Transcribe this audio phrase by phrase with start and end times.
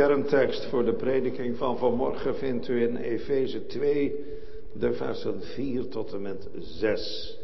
[0.00, 4.24] kerntekst voor de prediking van vanmorgen vindt u in Efeze 2,
[4.72, 7.38] de versen 4 tot en met 6.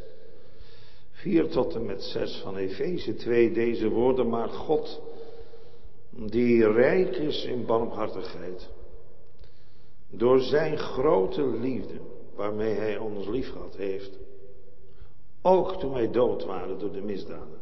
[1.11, 5.03] 4 tot en met 6 van Efeze 2, deze woorden, maar God,
[6.11, 8.68] die rijk is in barmhartigheid,
[10.11, 11.98] door zijn grote liefde,
[12.34, 14.18] waarmee hij ons liefgehad heeft,
[15.43, 17.59] ook toen wij dood waren door de misdaden,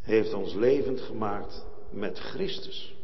[0.00, 2.96] heeft ons levend gemaakt met Christus.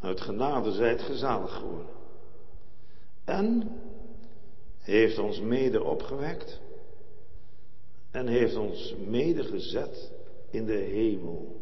[0.00, 1.96] Uit genade zijt gezalig geworden.
[3.24, 3.80] En
[4.78, 6.60] heeft ons mede opgewekt
[8.10, 10.12] en heeft ons mede gezet
[10.50, 11.60] in de hemel.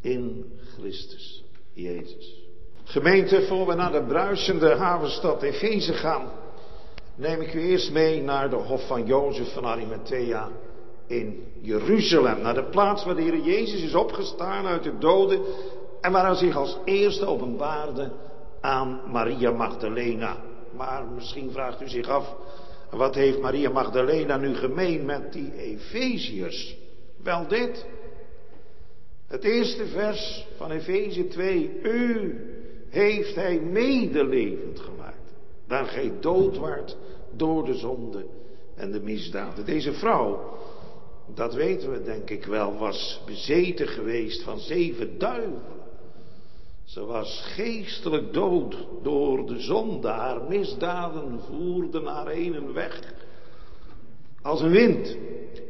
[0.00, 2.42] In Christus Jezus.
[2.84, 6.30] Gemeente, voor we naar de bruisende havenstad Efeze gaan,
[7.14, 10.50] neem ik u eerst mee naar de hof van Jozef van Arimathea
[11.06, 12.40] in Jeruzalem.
[12.40, 15.40] Naar de plaats waar de Heer Jezus is opgestaan uit de doden
[16.04, 18.10] en waar hij zich als eerste openbaarde
[18.60, 20.36] aan Maria Magdalena.
[20.76, 22.34] Maar misschien vraagt u zich af,
[22.90, 26.76] wat heeft Maria Magdalena nu gemeen met die Efeziërs?
[27.22, 27.86] Wel dit.
[29.26, 31.80] Het eerste vers van Efeze 2.
[31.82, 32.36] U
[32.90, 35.32] heeft hij medelevend gemaakt.
[35.66, 36.96] Daar gij dood waart
[37.36, 38.26] door de zonde
[38.74, 39.64] en de misdaden.
[39.64, 40.58] Deze vrouw,
[41.34, 45.82] dat weten we denk ik wel, was bezeten geweest van zeven duivelen.
[46.84, 50.08] Ze was geestelijk dood door de zonde.
[50.08, 53.00] Haar misdaden voerden haar heen en weg.
[54.42, 55.16] Als een wind.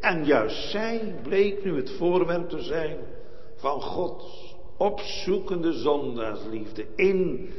[0.01, 2.97] En juist zij bleek nu het voorwerp te zijn
[3.57, 7.51] van Gods opzoekende zondaarsliefde in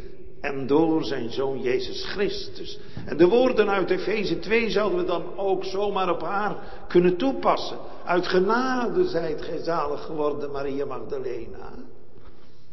[0.42, 2.80] en door zijn zoon Jezus Christus.
[3.06, 7.78] En de woorden uit Efeze 2 zouden we dan ook zomaar op haar kunnen toepassen.
[8.06, 11.74] Uit genade zijt gij zalig geworden, Maria Magdalena.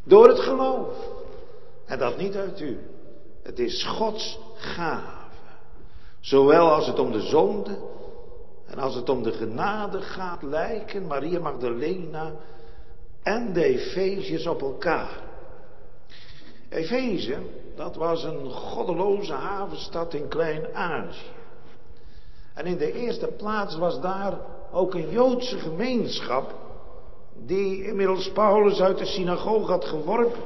[0.03, 0.95] Door het geloof.
[1.85, 2.79] En dat niet uit u.
[3.43, 5.21] Het is Gods gave.
[6.19, 7.77] Zowel als het om de zonde
[8.65, 12.31] en als het om de genade gaat, lijken Maria Magdalena
[13.23, 15.21] en de Efeziërs op elkaar.
[16.69, 17.37] Efeze,
[17.75, 21.31] dat was een goddeloze havenstad in Klein-Azië.
[22.53, 24.37] En in de eerste plaats was daar
[24.71, 26.53] ook een Joodse gemeenschap
[27.45, 30.41] die inmiddels Paulus uit de synagoge had geworpen.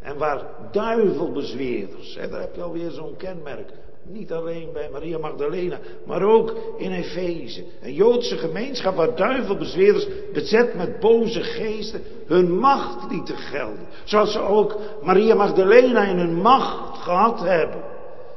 [0.00, 0.42] En waar
[0.72, 3.70] duivelbezweerders, en daar heb je alweer zo'n kenmerk,
[4.02, 7.64] niet alleen bij Maria Magdalena, maar ook in Efeze.
[7.82, 13.86] Een Joodse gemeenschap waar duivelbezweerders bezet met boze geesten hun macht lieten gelden.
[14.04, 17.82] Zoals ze ook Maria Magdalena in hun macht gehad hebben.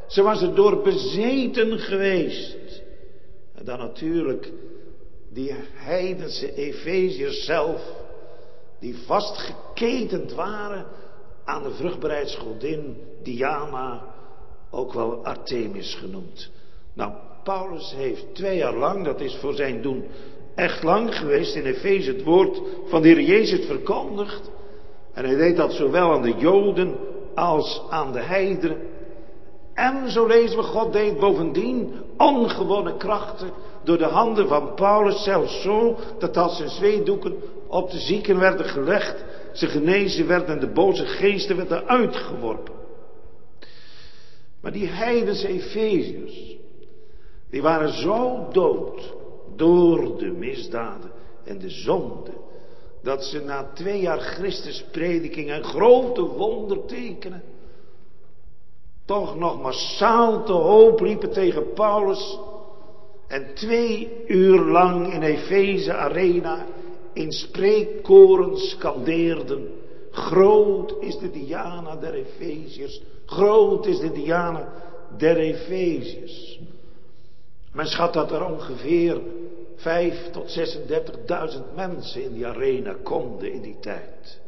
[0.07, 2.81] Ze was er door bezeten geweest.
[3.55, 4.51] En dan natuurlijk
[5.33, 7.81] die heidense Efeziërs zelf,
[8.79, 10.85] die vastgeketend waren
[11.45, 14.03] aan de vruchtbaarheidsgodin Diana,
[14.69, 16.49] ook wel Artemis genoemd.
[16.93, 17.11] Nou,
[17.43, 20.05] Paulus heeft twee jaar lang, dat is voor zijn doen
[20.55, 24.49] echt lang geweest, in Efeze het woord van de Heer Jezus verkondigd.
[25.13, 26.95] En hij deed dat zowel aan de Joden
[27.35, 28.77] als aan de heidenen.
[29.73, 33.51] En zo lezen we, God deed bovendien ongewone krachten
[33.83, 37.35] door de handen van Paulus, zelfs zo dat als zijn zweedoeken
[37.67, 42.73] op de zieken werden gelegd, ze genezen werden en de boze geesten werden uitgeworpen.
[44.61, 46.55] Maar die heidense Efeziërs,
[47.49, 49.13] die waren zo dood
[49.55, 51.11] door de misdaden
[51.43, 52.31] en de zonde,
[53.03, 57.43] dat ze na twee jaar Christus prediking en grote wondertekenen
[59.05, 62.39] toch nog massaal te hoop liepen tegen Paulus
[63.31, 66.65] en twee uur lang in Efeze Arena
[67.13, 69.67] in spreekkoren skandeerden.
[70.11, 73.01] Groot is de Diana der Efeziërs.
[73.25, 74.67] Groot is de Diana
[75.17, 76.59] der Efeziërs.
[77.71, 79.21] Men schat dat er ongeveer
[79.75, 84.39] 5 tot 36.000 mensen in die arena konden in die tijd.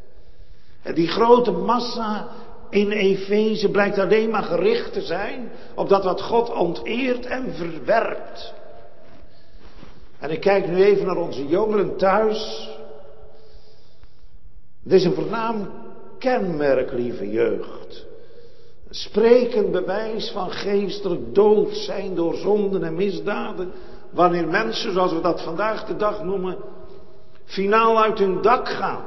[0.82, 2.28] En die grote massa
[2.70, 8.62] in Efeze blijkt alleen maar gericht te zijn op dat wat God onteert en verwerpt.
[10.24, 12.70] En ik kijk nu even naar onze jongeren thuis.
[14.82, 15.68] Het is een voornaam
[16.18, 18.06] kenmerk, lieve jeugd.
[18.88, 23.72] Een sprekend bewijs van geestelijk dood zijn door zonden en misdaden.
[24.10, 26.56] Wanneer mensen, zoals we dat vandaag de dag noemen,
[27.44, 29.04] finaal uit hun dak gaan.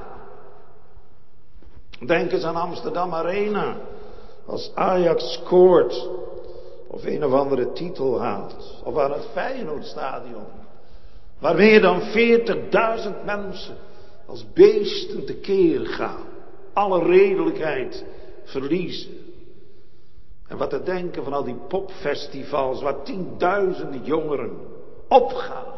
[2.06, 3.76] Denk eens aan Amsterdam Arena.
[4.46, 6.10] Als Ajax scoort.
[6.88, 8.82] Of een of andere titel haalt.
[8.84, 10.66] Of aan het Feyenoordstadion.
[11.40, 13.78] Waar meer dan 40.000 mensen
[14.26, 16.26] als beesten tekeer gaan.
[16.74, 18.06] alle redelijkheid
[18.44, 19.18] verliezen.
[20.48, 24.58] En wat te denken van al die popfestivals waar tienduizenden jongeren
[25.08, 25.74] opgaan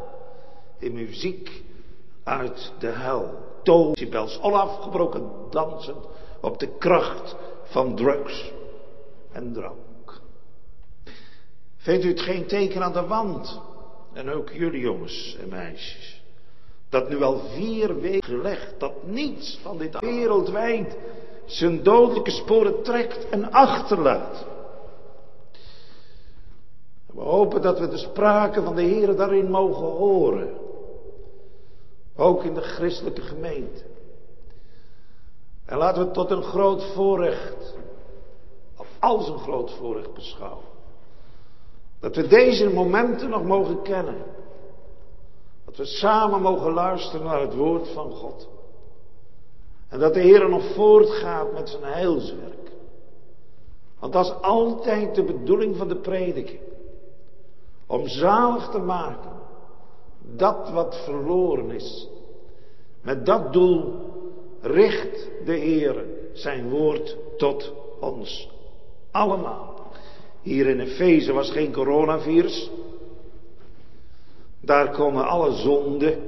[0.80, 1.64] in muziek
[2.24, 3.48] uit de hel.
[3.64, 6.06] Decibels, onafgebroken dansend
[6.42, 8.52] op de kracht van drugs
[9.32, 10.22] en drank.
[11.78, 13.62] Vindt u het geen teken aan de wand?
[14.14, 16.22] En ook jullie jongens en meisjes.
[16.90, 20.98] Dat nu al vier weken gelegd dat niets van dit wereldwijd
[21.46, 24.46] zijn dodelijke sporen trekt en achterlaat.
[27.06, 30.58] We hopen dat we de sprake van de Heer daarin mogen horen.
[32.16, 33.84] Ook in de christelijke gemeente.
[35.66, 37.76] En laten we tot een groot voorrecht,
[38.78, 40.69] of als een groot voorrecht beschouwen.
[42.00, 44.24] Dat we deze momenten nog mogen kennen.
[45.66, 48.48] Dat we samen mogen luisteren naar het woord van God.
[49.88, 52.72] En dat de Heer nog voortgaat met zijn heilswerk.
[54.00, 56.60] Want dat is altijd de bedoeling van de prediking.
[57.88, 59.32] Om zalig te maken.
[60.36, 62.08] Dat wat verloren is.
[63.02, 63.94] Met dat doel
[64.62, 68.50] richt de Heer zijn woord tot ons
[69.12, 69.69] allemaal.
[70.42, 72.70] Hier in Efeze was geen coronavirus.
[74.62, 76.22] Daar komen alle zonden,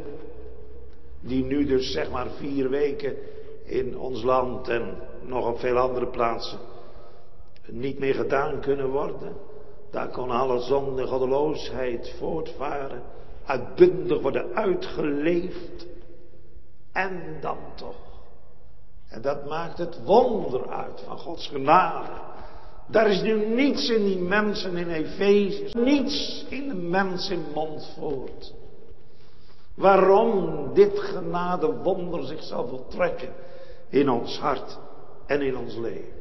[1.20, 3.16] die nu dus zeg maar vier weken
[3.66, 6.60] in ons land en nog op veel andere plaatsen
[7.72, 9.36] niet meer gedaan kunnen worden.
[9.92, 13.04] Daar kon alle zonde, goddeloosheid voortvaren,
[13.46, 15.88] uitbundig worden uitgeleefd.
[16.92, 18.10] En dan toch.
[19.08, 22.12] En dat maakt het wonder uit van Gods genade.
[22.92, 28.54] Daar is nu niets in die mensen in Efeze, niets in de mens in Montfort.
[29.76, 33.30] Waarom dit genade wonder zich zal voltrekken
[33.90, 34.78] in ons hart
[35.26, 36.20] en in ons leven.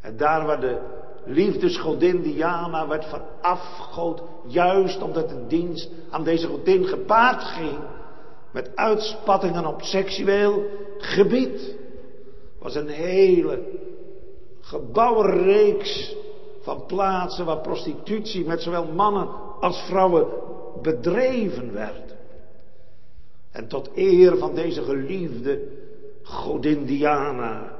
[0.00, 0.78] En daar waar de
[1.24, 7.78] liefdesgodin Diana werd verafgood, juist omdat de dienst aan deze godin gepaard ging
[8.52, 10.64] met uitspattingen op seksueel
[10.98, 11.76] gebied,
[12.58, 13.62] was een hele
[14.66, 16.14] gebouwenreeks
[16.60, 19.28] van plaatsen waar prostitutie met zowel mannen
[19.60, 20.26] als vrouwen
[20.82, 22.14] bedreven werd.
[23.50, 25.60] En tot eer van deze geliefde
[26.22, 27.72] godin Diana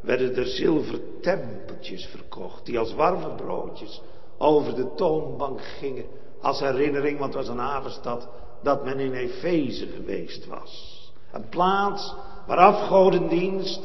[0.00, 4.00] werden er zilvertempeltjes verkocht, die als warme broodjes
[4.38, 6.04] over de toonbank gingen,
[6.40, 8.28] als herinnering, want het was een havenstad,
[8.62, 11.02] dat men in Efeze geweest was.
[11.32, 12.14] Een plaats
[12.46, 13.80] waar afgodendienst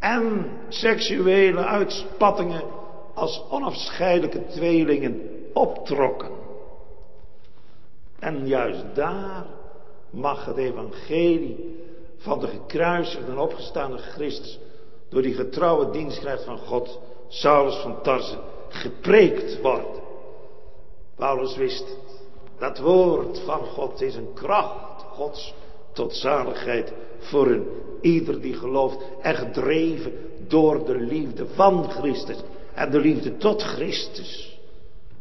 [0.00, 2.62] en seksuele uitspattingen
[3.14, 5.20] als onafscheidelijke tweelingen
[5.52, 6.30] optrokken.
[8.18, 9.46] En juist daar
[10.10, 11.78] mag het evangelie
[12.16, 14.58] van de gekruisigde en opgestaande Christus
[15.08, 16.98] door die getrouwe dienstknecht van God,
[17.28, 20.02] Saulus van Tarsen, gepreekt worden.
[21.16, 21.96] Paulus wist.
[22.58, 25.54] Dat woord van God is een kracht Gods
[26.00, 27.66] tot zaligheid voor een
[28.00, 30.12] ieder die gelooft en gedreven
[30.48, 32.36] door de liefde van Christus
[32.74, 34.58] en de liefde tot Christus.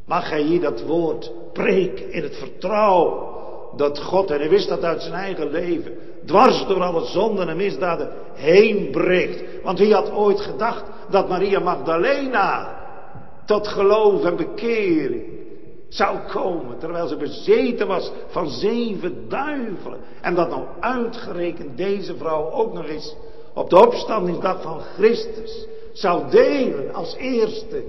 [0.06, 3.28] Mag hij hier dat woord preken in het vertrouwen
[3.76, 7.58] dat God, en hij wist dat uit zijn eigen leven, dwars door alle zonden en
[7.58, 9.64] misdaden heen breekt.
[9.64, 12.78] Want wie had ooit gedacht dat Maria Magdalena
[13.45, 15.39] tot geloof en bekering
[15.90, 20.00] zou komen, terwijl ze bezeten was van zeven duivelen.
[20.22, 23.16] En dat nou uitgerekend deze vrouw ook nog eens
[23.54, 27.84] op de opstandingsdag van Christus zou delen als eerste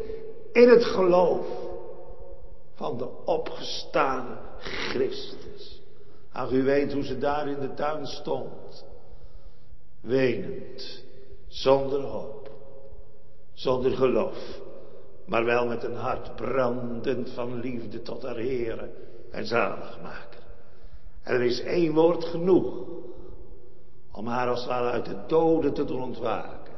[0.52, 1.46] in het geloof
[2.74, 5.80] van de opgestane Christus.
[6.32, 8.84] Ach, u weet hoe ze daar in de tuin stond.
[10.00, 11.04] Wenend,
[11.48, 12.50] zonder hoop,
[13.52, 14.60] zonder geloof
[15.30, 18.90] maar wel met een hart brandend van liefde tot haar Heere
[19.30, 20.40] en zaligmaker.
[21.22, 22.88] En er is één woord genoeg
[24.12, 26.72] om haar als het ware uit de doden te doen ontwaken.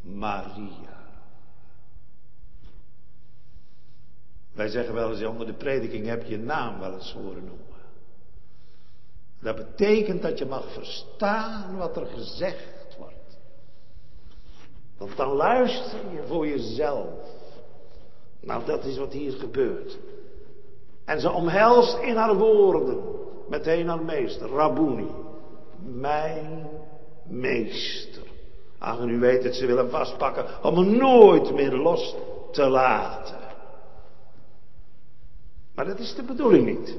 [0.00, 1.06] Maria.
[4.52, 7.66] Wij zeggen wel eens onder de prediking heb je naam wel eens horen noemen.
[9.40, 13.38] Dat betekent dat je mag verstaan wat er gezegd wordt.
[14.98, 17.40] Want dan luister je voor jezelf.
[18.42, 19.98] Nou, dat is wat hier gebeurt.
[21.04, 22.98] En ze omhelst in haar woorden
[23.48, 25.10] meteen haar meester, Rabuni.
[25.84, 26.68] Mijn
[27.24, 28.22] meester.
[28.78, 32.16] Ach, en u weet het, ze willen vastpakken om hem nooit meer los
[32.50, 33.38] te laten.
[35.74, 36.96] Maar dat is de bedoeling niet.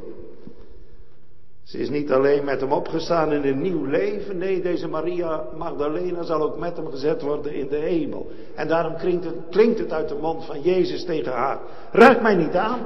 [1.63, 4.37] Ze is niet alleen met hem opgestaan in een nieuw leven.
[4.37, 8.27] Nee, deze Maria Magdalena zal ook met hem gezet worden in de hemel.
[8.55, 11.59] En daarom klinkt het, het uit de mond van Jezus tegen haar.
[11.91, 12.79] Raak mij niet aan.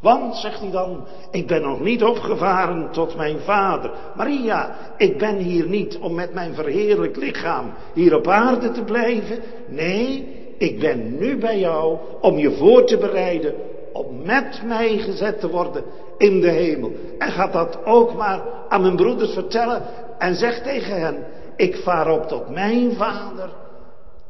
[0.00, 3.90] Want, zegt hij dan, ik ben nog niet opgevaren tot mijn vader.
[4.16, 9.38] Maria, ik ben hier niet om met mijn verheerlijk lichaam hier op aarde te blijven.
[9.68, 10.26] Nee,
[10.58, 13.54] ik ben nu bij jou om je voor te bereiden
[13.92, 15.84] om met mij gezet te worden
[16.18, 16.92] in de hemel.
[17.18, 19.82] En gaat dat ook maar aan mijn broeders vertellen
[20.18, 21.24] en zeg tegen hen,
[21.56, 23.50] ik vaar op tot mijn vader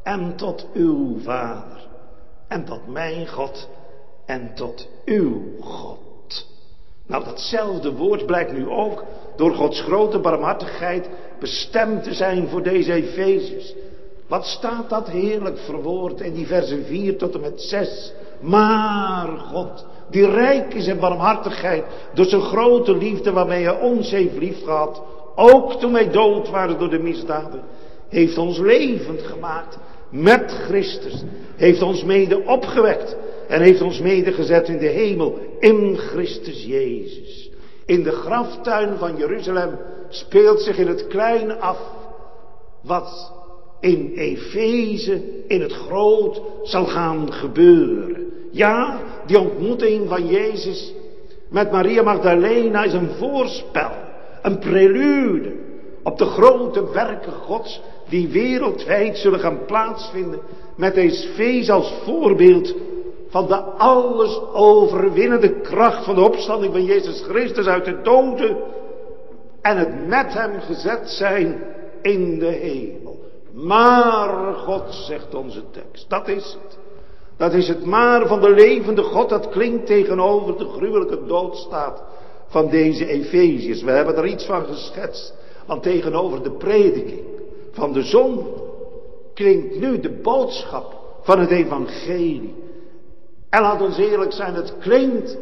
[0.02, 1.88] en tot uw vader
[2.48, 3.68] en tot mijn God
[4.26, 6.46] en tot uw God.
[7.06, 9.04] Nou, datzelfde woord blijkt nu ook
[9.36, 11.08] door Gods grote barmhartigheid
[11.38, 13.74] bestemd te zijn voor deze Efeziërs.
[14.28, 18.12] Wat staat dat heerlijk verwoord in die versen 4 tot en met 6.
[18.40, 24.38] Maar God, die rijk is in barmhartigheid, door zijn grote liefde waarmee hij ons heeft
[24.38, 25.02] liefgehad,
[25.34, 27.62] ook toen wij dood waren door de misdaden,
[28.08, 29.78] heeft ons levend gemaakt
[30.10, 31.22] met Christus,
[31.56, 33.16] heeft ons mede opgewekt
[33.48, 37.50] en heeft ons mede gezet in de hemel in Christus Jezus.
[37.86, 39.78] In de graftuin van Jeruzalem
[40.08, 41.78] speelt zich in het klein af
[42.82, 43.32] wat
[43.80, 48.26] in Efeze in het groot zal gaan gebeuren.
[48.50, 50.94] Ja, die ontmoeting van Jezus
[51.48, 53.90] met Maria Magdalena is een voorspel,
[54.42, 55.52] een prelude
[56.02, 60.40] op de grote werken Gods die wereldwijd zullen gaan plaatsvinden
[60.76, 62.74] met deze feest als voorbeeld
[63.28, 68.56] van de alles overwinnende kracht van de opstanding van Jezus Christus uit de doden
[69.62, 71.62] en het met hem gezet zijn
[72.02, 73.20] in de hemel.
[73.52, 76.78] Maar God, zegt onze tekst, dat is het.
[77.42, 82.02] Dat is het maar van de levende God, dat klinkt tegenover de gruwelijke doodstaat
[82.46, 83.82] van deze Efeziërs.
[83.82, 85.34] We hebben er iets van geschetst,
[85.66, 87.20] want tegenover de prediking
[87.72, 88.46] van de zon
[89.34, 92.54] klinkt nu de boodschap van het evangelie.
[93.50, 95.38] En laat ons eerlijk zijn, het klinkt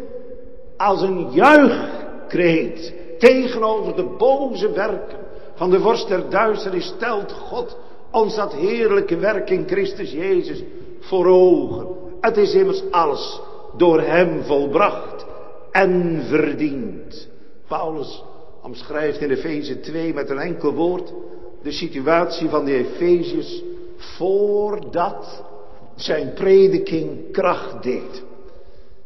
[0.77, 5.19] als een juichkreet tegenover de boze werken
[5.55, 7.77] van de vorst der duisternis stelt God
[8.11, 10.63] ons dat heerlijke werk in Christus Jezus
[11.01, 11.87] voor ogen.
[12.21, 13.41] Het is immers alles
[13.77, 15.27] door hem volbracht
[15.71, 17.29] en verdiend.
[17.69, 18.23] Paulus
[18.63, 21.13] omschrijft in Efeze 2 met een enkel woord
[21.63, 23.63] de situatie van de Efeziërs
[23.97, 25.45] voordat
[25.95, 28.23] zijn prediking kracht deed.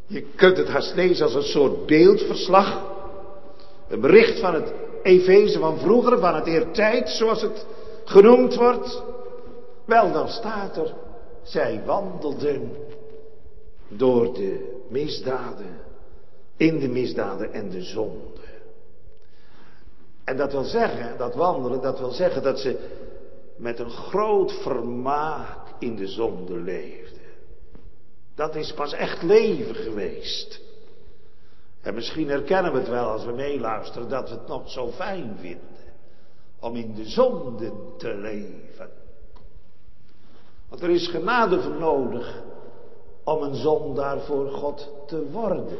[0.07, 2.93] Je kunt het haast lezen als een soort beeldverslag.
[3.89, 4.73] Een bericht van het
[5.03, 7.67] Efeze van vroeger, van het eertijd, zoals het
[8.05, 9.03] genoemd wordt.
[9.85, 10.95] Wel, dan staat er,
[11.45, 12.71] zij wandelden
[13.89, 15.81] door de misdaden,
[16.57, 18.43] in de misdaden en de zonde.
[20.25, 22.89] En dat wil zeggen, dat wandelen, dat wil zeggen dat ze
[23.57, 27.23] met een groot vermaak in de zonde leefden.
[28.35, 30.61] Dat is pas echt leven geweest.
[31.83, 35.37] En misschien herkennen we het wel als we meeluisteren dat we het nog zo fijn
[35.41, 35.69] vinden
[36.61, 38.91] om in de zonde te leven.
[40.75, 42.43] Want er is genade voor nodig
[43.25, 45.79] om een zondaar voor God te worden.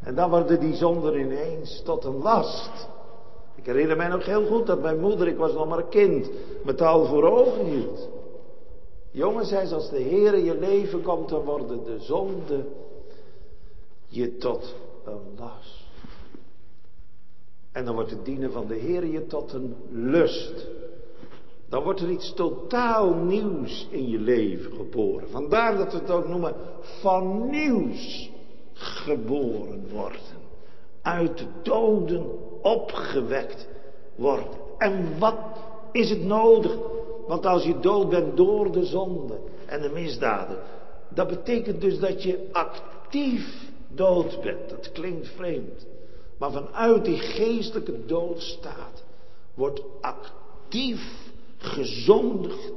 [0.00, 2.88] En dan worden die zonden ineens tot een last.
[3.54, 6.30] Ik herinner mij nog heel goed dat mijn moeder, ik was nog maar een kind,
[6.64, 8.08] me taal voor ogen hield.
[9.10, 12.64] Jongen, zei ze, als de Heer in je leven komt, dan worden de zonde
[14.06, 14.74] je tot
[15.04, 15.84] een last.
[17.72, 20.66] En dan wordt het dienen van de Heer je tot een lust.
[21.74, 25.28] Dan wordt er iets totaal nieuws in je leven geboren.
[25.30, 28.30] Vandaar dat we het ook noemen van nieuws
[28.72, 30.20] geboren worden.
[31.02, 32.26] Uit de doden
[32.62, 33.68] opgewekt
[34.14, 34.46] worden.
[34.78, 35.38] En wat
[35.92, 36.76] is het nodig?
[37.26, 40.58] Want als je dood bent door de zonde en de misdaden,
[41.08, 44.70] dat betekent dus dat je actief dood bent.
[44.70, 45.86] Dat klinkt vreemd.
[46.38, 49.04] Maar vanuit die geestelijke doodstaat
[49.54, 51.23] wordt actief
[51.64, 52.72] gezondigd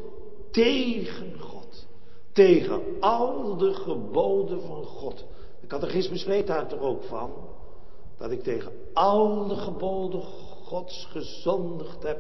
[0.52, 1.88] tegen God.
[2.34, 5.26] Tegen al de geboden van God.
[5.62, 7.34] De catechismus weet daar toch ook van.
[8.18, 10.22] Dat ik tegen al de geboden
[10.64, 12.20] Gods gezondigd heb.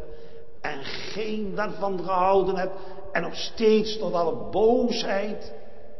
[0.61, 2.71] En geen daarvan gehouden heb.
[3.11, 5.53] En nog steeds tot alle boosheid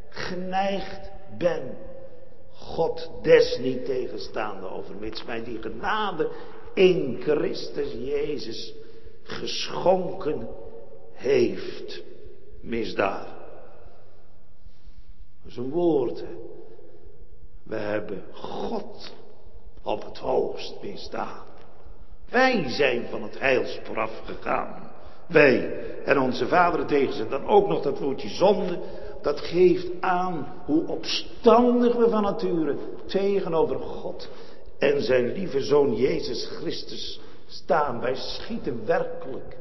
[0.10, 1.78] geneigd ben.
[2.54, 6.30] God des tegenstaande overmits mij die genade
[6.74, 8.74] in Christus Jezus
[9.28, 10.48] geschonken
[11.14, 12.04] heeft.
[12.62, 13.28] Misdaad.
[15.44, 16.46] Dat is een?
[17.64, 19.14] We hebben God
[19.84, 21.46] op het hoogst misdaan.
[22.30, 24.92] Wij zijn van het heilspoor afgegaan.
[25.28, 27.28] Wij en onze vaderen tegen ze.
[27.28, 28.80] Dan ook nog dat woordje zonde.
[29.22, 34.30] Dat geeft aan hoe opstandig we van nature tegenover God
[34.78, 38.00] en zijn lieve zoon Jezus Christus staan.
[38.00, 39.58] Wij schieten werkelijk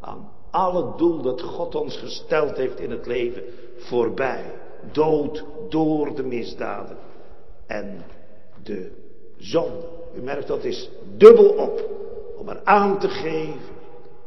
[0.00, 3.42] aan alle doel dat God ons gesteld heeft in het leven
[3.76, 4.44] voorbij.
[4.92, 6.96] Dood door de misdaden
[7.66, 8.04] en
[8.62, 8.90] de
[9.36, 9.88] zonde.
[10.14, 11.88] U merkt dat is dubbel op
[12.36, 13.78] om er aan te geven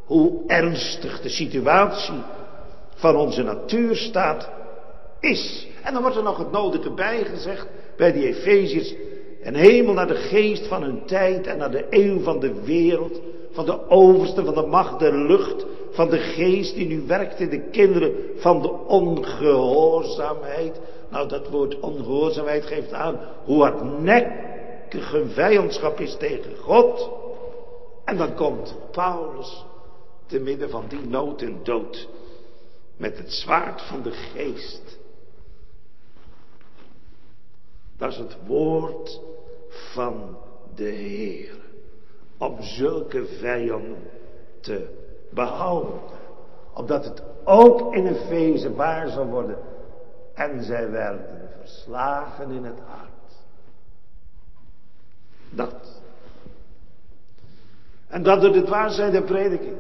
[0.06, 2.22] hoe ernstig de situatie
[2.96, 4.50] van onze natuurstaat
[5.20, 5.68] is.
[5.84, 7.68] En dan wordt er nog het nodige bijgezegd
[7.98, 8.94] bij die Efeziërs.
[9.44, 13.22] En hemel naar de geest van hun tijd en naar de eeuw van de wereld.
[13.52, 15.66] Van de overste, van de macht der lucht.
[15.92, 20.80] Van de geest die nu werkt in de kinderen van de ongehoorzaamheid.
[21.10, 27.10] Nou, dat woord ongehoorzaamheid geeft aan hoe hardnekkige vijandschap is tegen God.
[28.06, 29.66] En dan komt Paulus
[30.26, 32.08] te midden van die nood en dood.
[32.98, 35.02] Met het zwaard van de geest.
[37.98, 39.22] Dat is het woord
[39.94, 40.38] van
[40.76, 41.56] de Heer.
[42.38, 44.10] Om zulke vijanden
[44.60, 44.88] te
[45.30, 46.00] behouden.
[46.74, 49.58] Opdat het ook in Efeze waar zal worden.
[50.34, 53.12] En zij werden verslagen in het hart.
[55.50, 56.02] Dat.
[58.08, 59.78] En dat door het waarzijn der prediking.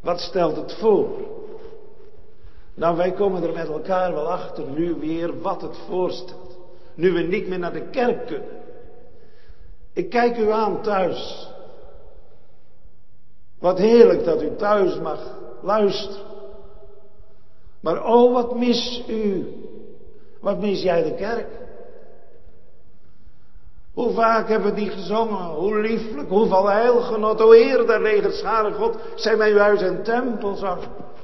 [0.00, 1.08] Wat stelt het voor?
[2.74, 6.58] Nou, wij komen er met elkaar wel achter nu weer wat het voorstelt.
[6.94, 8.57] Nu we niet meer naar de kerk kunnen.
[9.98, 11.48] Ik kijk u aan thuis.
[13.58, 15.20] Wat heerlijk dat u thuis mag
[15.62, 16.26] luisteren.
[17.80, 19.46] Maar oh, wat mis u?
[20.40, 21.48] Wat mis jij de kerk?
[23.92, 25.44] Hoe vaak hebben we die gezongen?
[25.44, 28.42] Hoe lieflijk, hoeveel heilgenot, o Heer der legers,
[28.76, 30.80] God, zijn mijn huis en tempelzang.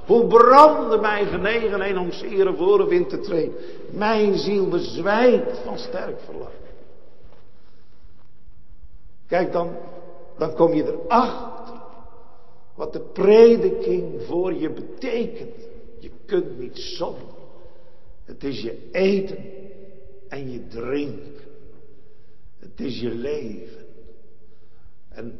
[0.07, 3.55] Hoe brandde mijn genegenheid om zere voor in te treden.
[3.91, 6.64] Mijn ziel bezwijkt van sterk verlangen.
[9.27, 9.77] Kijk dan,
[10.39, 11.75] dan kom je erachter
[12.75, 15.69] wat de prediking voor je betekent.
[15.99, 17.35] Je kunt niet zonder.
[18.25, 19.45] Het is je eten
[20.29, 21.45] en je drinken.
[22.59, 23.87] Het is je leven.
[25.09, 25.39] En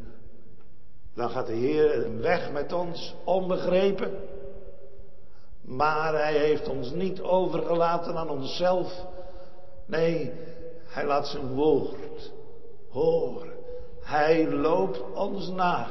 [1.15, 4.13] dan gaat de Heer weg met ons, onbegrepen.
[5.61, 9.07] Maar hij heeft ons niet overgelaten aan onszelf.
[9.87, 10.33] Nee,
[10.85, 12.33] hij laat zijn woord
[12.89, 13.54] horen.
[14.05, 15.87] Hij loopt ons na.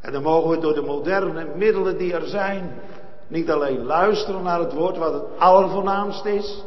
[0.00, 2.80] En dan mogen we door de moderne middelen die er zijn,
[3.26, 6.64] niet alleen luisteren naar het woord wat het allervoornaamste is.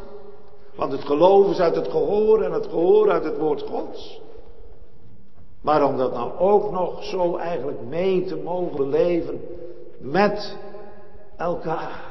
[0.75, 4.21] Want het geloof is uit het gehoor en het gehoor uit het woord Gods.
[5.61, 9.41] Maar om dat nou ook nog zo eigenlijk mee te mogen leven
[9.99, 10.57] met
[11.37, 12.03] elkaar.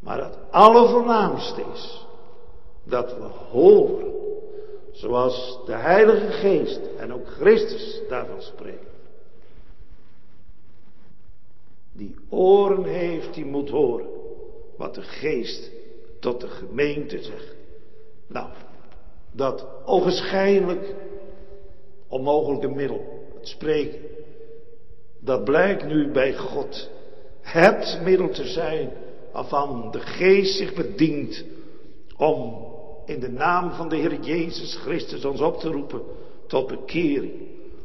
[0.00, 2.06] Maar het allervoornaamste is
[2.84, 4.07] dat we horen,
[4.98, 8.86] zoals de Heilige Geest en ook Christus daarvan spreekt.
[11.92, 14.06] Die oren heeft, die moet horen
[14.76, 15.70] wat de Geest
[16.20, 17.54] tot de gemeente zegt.
[18.26, 18.48] Nou,
[19.32, 20.94] dat onwaarschijnlijk
[22.08, 24.00] onmogelijke middel, het spreken,
[25.20, 26.90] dat blijkt nu bij God
[27.40, 28.90] het middel te zijn
[29.32, 31.44] waarvan de geest zich bedient
[32.16, 32.67] om
[33.08, 36.02] in de naam van de Heer Jezus Christus ons op te roepen
[36.46, 37.32] tot bekering,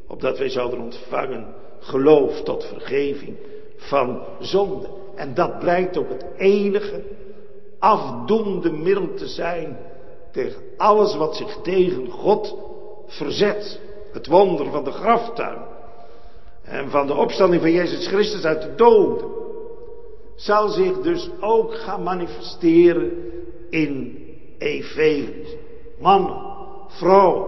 [0.08, 3.36] opdat wij zouden ontvangen geloof tot vergeving
[3.76, 4.88] van zonde.
[5.16, 7.04] En dat blijkt ook het enige
[7.80, 9.78] afdoende middel te zijn
[10.32, 12.58] tegen alles wat zich tegen God
[13.08, 13.80] verzet.
[14.12, 15.58] Het wonder van de graftuin
[16.64, 19.28] en van de opstanding van Jezus Christus uit de doden
[20.36, 23.12] zal zich dus ook gaan manifesteren
[23.70, 24.23] in
[24.64, 25.58] Efeze.
[26.00, 26.42] Mannen,
[26.88, 27.46] vrouwen,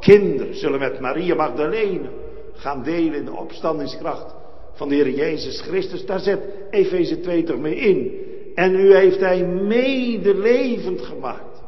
[0.00, 2.08] kinderen zullen met Maria Magdalene
[2.52, 4.34] gaan delen in de opstandingskracht
[4.72, 6.06] van de Heer Jezus Christus.
[6.06, 6.40] Daar zet
[6.70, 8.26] Efeze 2 toch mee in.
[8.54, 11.62] En u heeft hij medelevend gemaakt.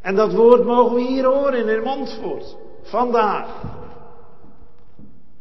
[0.00, 2.56] En dat woord mogen we hier horen in Montfort.
[2.82, 3.62] Vandaag.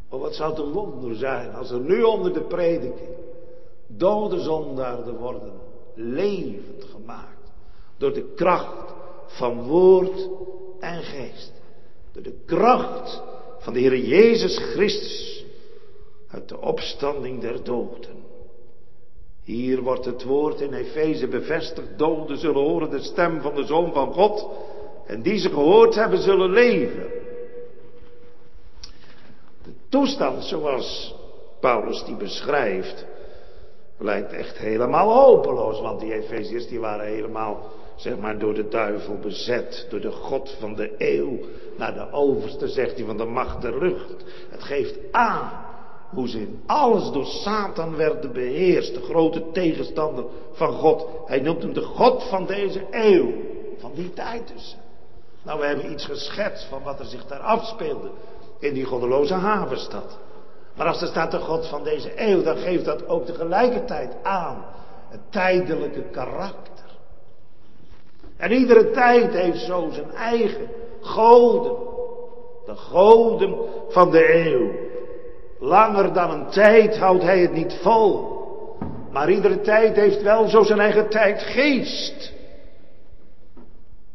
[0.09, 3.09] Oh, wat zou het een wonder zijn als er nu onder de prediking
[3.87, 5.53] dode zondaarden worden
[5.95, 7.34] levend gemaakt.
[7.97, 8.93] Door de kracht
[9.25, 10.29] van woord
[10.79, 11.51] en geest.
[12.11, 13.21] Door de kracht
[13.59, 15.45] van de Heer Jezus Christus
[16.27, 18.23] uit de opstanding der doden.
[19.43, 21.97] Hier wordt het woord in Efeze bevestigd.
[21.97, 24.47] Doden zullen horen de stem van de Zoon van God.
[25.05, 27.07] en die ze gehoord hebben zullen leven.
[29.63, 31.15] De toestand zoals
[31.59, 33.05] Paulus die beschrijft,
[33.97, 39.17] lijkt echt helemaal hopeloos, want die Efeziërs die waren helemaal, zeg maar, door de duivel
[39.19, 41.39] bezet, door de God van de eeuw,
[41.77, 44.23] naar de overste, zegt hij, van de macht der lucht.
[44.49, 45.51] Het geeft aan
[46.09, 51.07] hoe ze in alles door Satan werden beheerst, de grote tegenstander van God.
[51.25, 53.33] Hij noemt hem de God van deze eeuw,
[53.77, 54.77] van die tijd dus.
[55.43, 58.09] Nou, we hebben iets geschetst van wat er zich daar afspeelde
[58.59, 60.17] in die goddeloze havenstad.
[60.75, 64.65] Maar als er staat de God van deze eeuw, dan geeft dat ook tegelijkertijd aan
[65.09, 66.74] het tijdelijke karakter.
[68.45, 70.69] En iedere tijd heeft zo zijn eigen
[71.01, 71.75] goden.
[72.65, 73.55] De goden
[73.89, 74.71] van de eeuw.
[75.59, 78.37] Langer dan een tijd houdt hij het niet vol.
[79.11, 82.33] Maar iedere tijd heeft wel zo zijn eigen tijdgeest.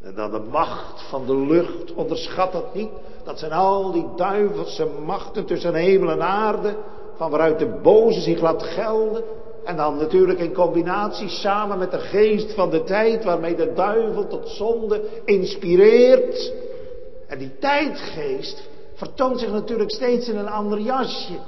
[0.03, 2.91] En dan de macht van de lucht, onderschat dat niet.
[3.25, 6.77] Dat zijn al die duivelse machten tussen hemel en aarde,
[7.17, 9.25] van waaruit de boze zich laat gelden.
[9.71, 14.27] En dan natuurlijk in combinatie samen met de geest van de tijd, waarmee de duivel
[14.27, 16.53] tot zonde inspireert.
[17.27, 21.39] En die tijdgeest vertoont zich natuurlijk steeds in een ander jasje.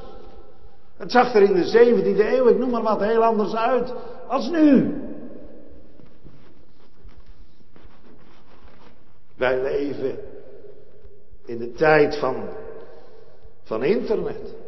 [0.96, 3.92] Het zag er in de 17e eeuw, ik noem maar wat, heel anders uit
[4.28, 4.94] als nu.
[9.37, 10.18] Wij leven
[11.44, 12.48] in de tijd van,
[13.62, 14.62] van internet.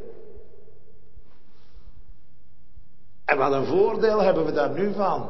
[3.24, 5.28] En wat een voordeel hebben we daar nu van.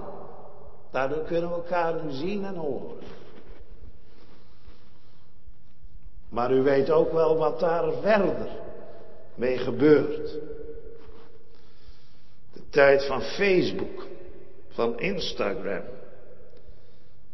[0.90, 2.96] Daardoor kunnen we elkaar nu zien en horen.
[6.28, 8.48] Maar u weet ook wel wat daar verder
[9.34, 10.38] mee gebeurt.
[12.52, 14.06] De tijd van Facebook,
[14.68, 15.82] van Instagram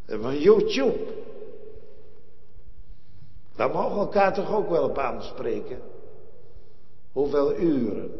[0.05, 1.13] en van YouTube.
[3.55, 5.81] Daar mogen we elkaar toch ook wel op aanspreken.
[7.11, 8.11] Hoeveel uren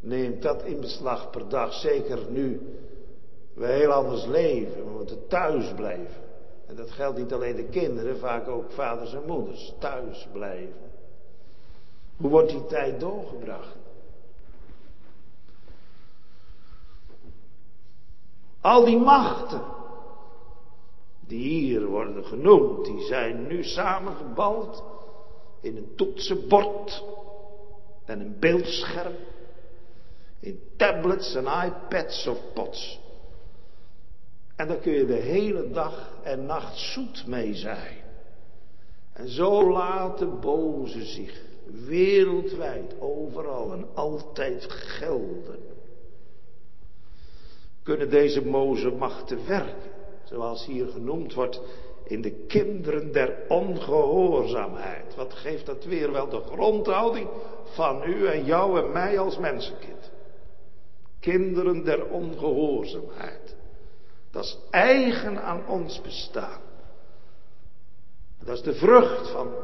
[0.00, 1.72] neemt dat in beslag per dag?
[1.72, 2.60] Zeker nu
[3.54, 4.84] we heel anders leven.
[4.84, 6.22] We moeten thuis blijven.
[6.66, 9.72] En dat geldt niet alleen de kinderen, vaak ook vaders en moeders.
[9.78, 10.90] Thuis blijven.
[12.16, 13.76] Hoe wordt die tijd doorgebracht?
[18.60, 19.62] Al die machten
[21.30, 24.82] die hier worden genoemd, die zijn nu samengebald
[25.60, 27.04] in een toetsenbord
[28.04, 29.14] en een beeldscherm,
[30.40, 33.00] in tablets en iPads of pots.
[34.56, 37.96] En daar kun je de hele dag en nacht zoet mee zijn.
[39.12, 41.42] En zo laat de boze zich
[41.86, 45.58] wereldwijd, overal en altijd gelden.
[47.82, 49.90] Kunnen deze moze machten werken?
[50.30, 51.60] zoals hier genoemd wordt,
[52.04, 55.14] in de kinderen der ongehoorzaamheid.
[55.16, 57.28] Wat geeft dat weer wel de grondhouding
[57.64, 60.09] van u en jou en mij als mensenkind?
[61.20, 63.56] Kinderen der ongehoorzaamheid.
[64.30, 66.60] Dat is eigen aan ons bestaan.
[68.44, 69.54] Dat is de vrucht van,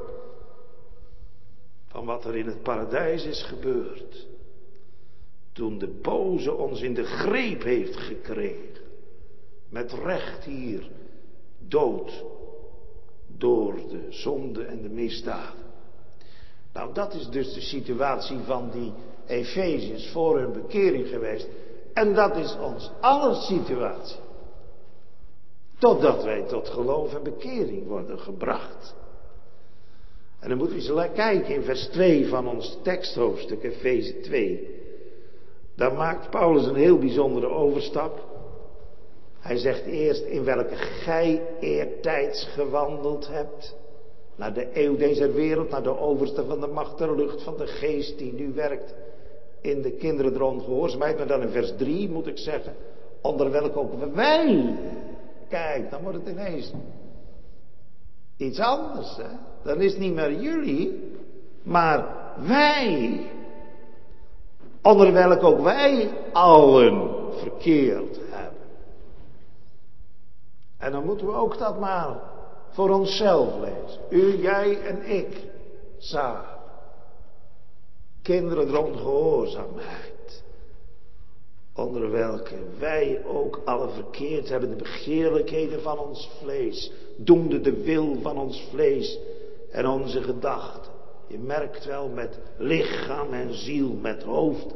[1.86, 4.26] van wat er in het paradijs is gebeurd.
[5.52, 8.84] Toen de boze ons in de greep heeft gekregen.
[9.68, 10.90] Met recht hier
[11.58, 12.24] dood
[13.26, 15.64] door de zonde en de misdaden.
[16.72, 18.92] Nou, dat is dus de situatie van die
[19.26, 21.48] Efeziërs voor hun bekering geweest.
[21.92, 24.16] En dat is ons aller situatie.
[25.78, 28.94] Totdat wij tot geloof en bekering worden gebracht.
[30.40, 34.74] En dan moeten we eens kijken in vers 2 van ons teksthoofdstuk, Efeze 2.
[35.76, 38.24] Daar maakt Paulus een heel bijzondere overstap.
[39.38, 43.76] Hij zegt eerst in welke gij eertijds gewandeld hebt.
[44.36, 47.66] Naar de eeuw deze wereld, naar de overste van de macht der lucht, van de
[47.66, 48.94] geest die nu werkt
[49.66, 51.18] in de kinderen der ongehoorzaamheid.
[51.18, 52.74] Maar dan in vers 3 moet ik zeggen,
[53.22, 54.78] onder welke ook wij.
[55.48, 56.72] Kijk, dan wordt het ineens
[58.36, 59.16] iets anders.
[59.16, 59.36] Hè?
[59.62, 61.12] Dan is het niet meer jullie,
[61.62, 62.06] maar
[62.46, 63.20] wij.
[64.82, 68.18] Onder welke ook wij allen verkeerd
[70.86, 72.20] en dan moeten we ook dat maar
[72.70, 74.00] voor onszelf lezen.
[74.10, 75.38] U, jij en ik.
[75.98, 76.55] Samen.
[78.26, 80.42] Kinderen der ongehoorzaamheid.
[81.74, 84.70] Onder welke wij ook alle verkeerd hebben.
[84.70, 86.92] De begeerlijkheden van ons vlees.
[87.16, 89.18] Doende de wil van ons vlees.
[89.70, 90.92] En onze gedachten.
[91.28, 93.92] Je merkt wel met lichaam en ziel.
[94.02, 94.74] Met hoofd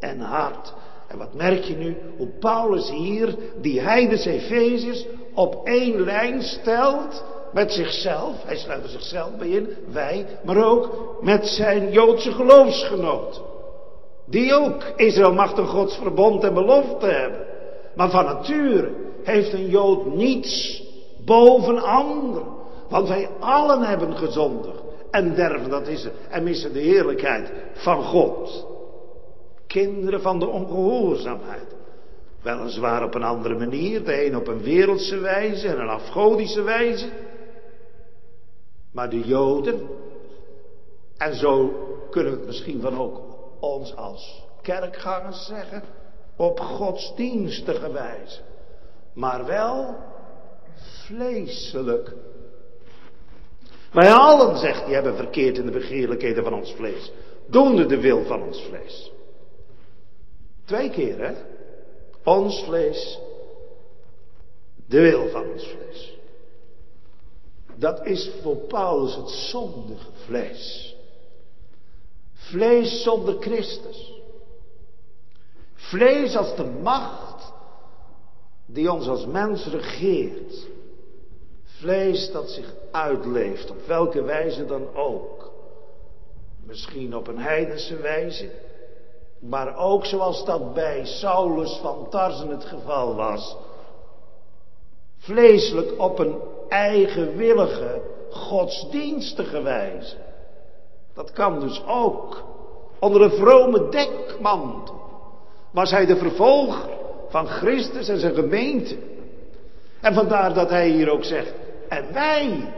[0.00, 0.74] en hart.
[1.08, 1.96] En wat merk je nu?
[2.16, 8.88] Hoe Paulus hier die heidense Efeziërs op één lijn stelt met zichzelf, hij sluit er
[8.88, 13.42] zichzelf bij in, wij, maar ook met zijn Joodse geloofsgenoot.
[14.26, 17.46] Die ook Israël mag een Gods verbond en belofte hebben.
[17.94, 20.82] Maar van nature heeft een Jood niets
[21.24, 22.46] boven anderen.
[22.88, 28.66] Want wij allen hebben gezondigd en derven, dat is en missen de heerlijkheid van God.
[29.66, 31.74] Kinderen van de ongehoorzaamheid.
[32.42, 37.06] Weliswaar op een andere manier, de een op een wereldse wijze en een afgodische wijze.
[38.92, 39.88] Maar de Joden,
[41.16, 41.72] en zo
[42.10, 43.20] kunnen we het misschien van ook
[43.60, 45.82] ons als kerkgangers zeggen,
[46.36, 48.40] op godsdienstige wijze.
[49.14, 49.96] Maar wel
[51.06, 52.14] vleeselijk.
[53.92, 57.12] Wij allen, zegt hij, hebben verkeerd in de begeerlijkheden van ons vlees.
[57.46, 59.12] Doende de wil van ons vlees.
[60.64, 61.34] Twee keer, hè?
[62.24, 63.18] Ons vlees,
[64.86, 66.18] de wil van ons vlees.
[67.80, 70.96] Dat is voor Paulus het zondige vlees.
[72.32, 74.12] Vlees zonder Christus.
[75.74, 77.52] Vlees als de macht
[78.66, 80.66] die ons als mens regeert.
[81.64, 85.50] Vlees dat zich uitleeft, op welke wijze dan ook.
[86.66, 88.50] Misschien op een heidense wijze,
[89.38, 93.56] maar ook zoals dat bij Saulus van Tarsen het geval was.
[95.18, 96.36] Vleeselijk op een
[96.70, 100.16] eigenwillige, godsdienstige wijze.
[101.14, 102.42] Dat kan dus ook.
[102.98, 105.00] Onder een vrome dekmantel
[105.70, 106.88] was hij de vervolger
[107.28, 108.96] van Christus en zijn gemeente.
[110.00, 111.52] En vandaar dat hij hier ook zegt,
[111.88, 112.72] en wij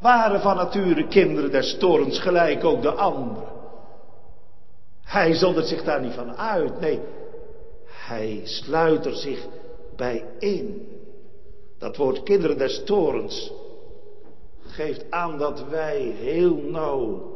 [0.00, 3.54] waren van nature kinderen des torens gelijk ook de anderen.
[5.02, 6.80] Hij zondert zich daar niet van uit.
[6.80, 7.00] Nee,
[7.86, 9.46] hij sluit er zich
[9.96, 10.95] bij in.
[11.86, 13.52] Dat woord kinderen des torens
[14.60, 17.34] geeft aan dat wij heel nauw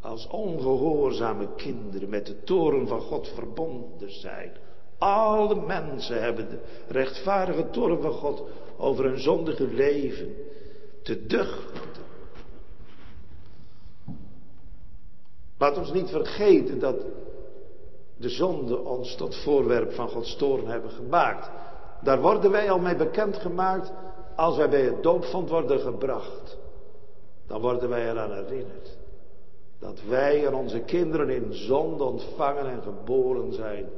[0.00, 4.52] als ongehoorzame kinderen met de toren van God verbonden zijn.
[4.98, 8.42] Alle mensen hebben de rechtvaardige toren van God
[8.78, 10.34] over hun zondige leven
[11.02, 12.02] te duchten.
[15.58, 17.04] Laat ons niet vergeten dat
[18.16, 21.59] de zonde ons tot voorwerp van Gods toorn hebben gemaakt.
[22.02, 23.92] Daar worden wij al mee bekendgemaakt
[24.36, 26.56] als wij bij het doopvond worden gebracht.
[27.46, 28.98] Dan worden wij eraan herinnerd.
[29.78, 33.88] Dat wij en onze kinderen in zonde ontvangen en geboren zijn.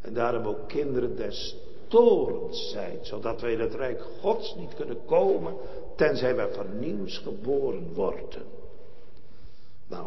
[0.00, 1.56] En daarom ook kinderen des
[1.88, 2.98] torens zijn.
[3.02, 5.54] Zodat wij in het Rijk Gods niet kunnen komen.
[5.96, 8.42] Tenzij wij vernieuws geboren worden.
[9.88, 10.06] Nou,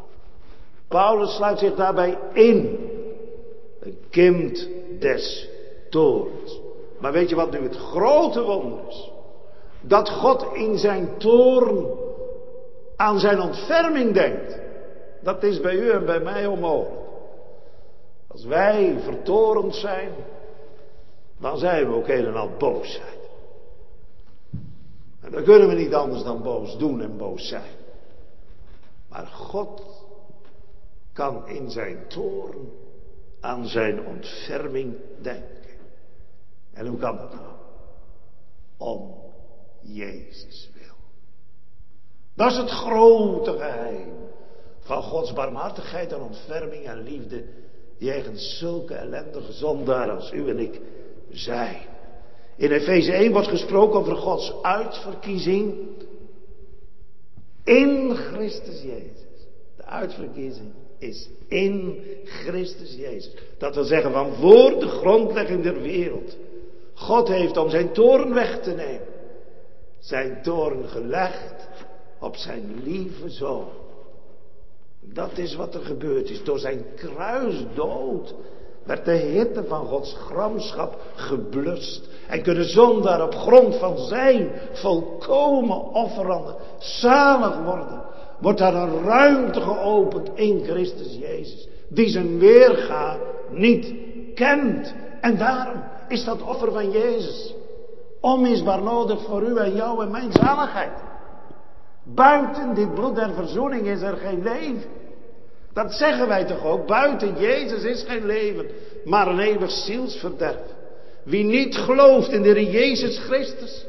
[0.87, 2.89] Paulus sluit zich daarbij in.
[3.79, 4.69] Een kind
[4.99, 5.49] des
[5.89, 6.59] torens.
[6.99, 9.11] Maar weet je wat nu het grote wonder is?
[9.81, 11.87] Dat God in zijn toorn
[12.95, 14.59] aan zijn ontferming denkt.
[15.21, 17.07] Dat is bij u en bij mij onmogelijk.
[18.27, 20.11] Als wij vertorend zijn,
[21.39, 23.19] dan zijn we ook een en al boosheid.
[25.21, 27.77] En dan kunnen we niet anders dan boos doen en boos zijn.
[29.09, 29.81] Maar God
[31.13, 32.71] kan in zijn toorn
[33.39, 35.58] aan zijn ontferming denken.
[36.73, 37.53] En hoe kan dat nou?
[38.77, 39.15] Om
[39.81, 40.95] Jezus wil.
[42.35, 44.09] Dat is het grote geheim
[44.79, 47.43] van Gods barmhartigheid en ontferming en liefde
[47.97, 50.81] jegens zulke ellendige zondaren als u en ik
[51.29, 51.81] zijn.
[52.55, 55.73] In Efeze 1 wordt gesproken over Gods uitverkiezing
[57.63, 59.47] in Christus Jezus.
[59.75, 63.33] De uitverkiezing is in Christus Jezus.
[63.57, 66.37] Dat wil zeggen van voor de grondlegging der wereld.
[66.99, 69.07] God heeft om zijn toren weg te nemen.
[69.99, 71.67] Zijn toren gelegd
[72.19, 73.67] op zijn lieve zoon.
[75.01, 76.43] Dat is wat er gebeurd is.
[76.43, 78.35] Door zijn kruisdood
[78.83, 82.09] werd de hitte van Gods gramschap geblust.
[82.27, 88.01] En kunnen zondaar op grond van zijn volkomen offeranden zalig worden.
[88.39, 91.67] Wordt daar een ruimte geopend in Christus Jezus.
[91.89, 93.17] Die zijn weerga
[93.49, 93.93] niet
[94.35, 94.93] kent.
[95.21, 97.53] En daarom is dat offer van Jezus
[98.19, 100.91] onmisbaar nodig voor u en jou en mijn zaligheid.
[102.03, 104.83] Buiten dit bloed der verzoening is er geen leven.
[105.73, 106.87] Dat zeggen wij toch ook.
[106.87, 108.65] Buiten Jezus is geen leven,
[109.05, 110.61] maar een eeuwig zielsverderf.
[111.23, 113.85] Wie niet gelooft in de Heer Jezus Christus,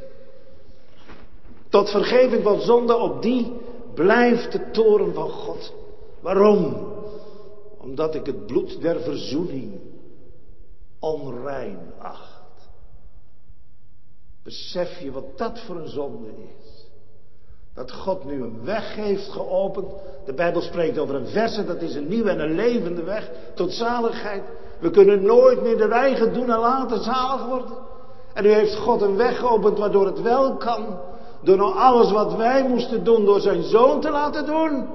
[1.69, 3.53] tot vergeving van zonde, op die
[3.95, 5.73] blijft de toren van God.
[6.21, 6.89] Waarom?
[7.79, 9.90] Omdat ik het bloed der verzoening
[11.01, 12.69] onrein acht.
[14.43, 16.89] Besef je wat dat voor een zonde is?
[17.75, 19.87] Dat God nu een weg heeft geopend.
[20.25, 23.73] De Bijbel spreekt over een verse, dat is een nieuwe en een levende weg tot
[23.73, 24.43] zaligheid.
[24.81, 27.77] We kunnen nooit meer de eigen doen en laten zalig worden.
[28.35, 31.01] En nu heeft God een weg geopend waardoor het wel kan.
[31.43, 34.89] Door nou alles wat wij moesten doen, door zijn zoon te laten doen.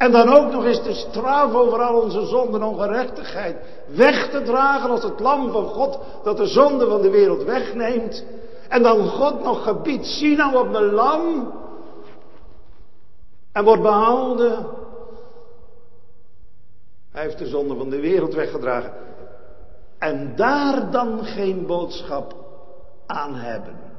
[0.00, 4.42] En dan ook nog eens de straf over al onze zonden en ongerechtigheid weg te
[4.42, 8.24] dragen als het lam van God dat de zonde van de wereld wegneemt.
[8.68, 11.52] En dan God nog gebiedt, zie nou op mijn lam.
[13.52, 14.66] En wordt behouden.
[17.12, 18.92] Hij heeft de zonde van de wereld weggedragen.
[19.98, 22.34] En daar dan geen boodschap
[23.06, 23.89] aan hebben.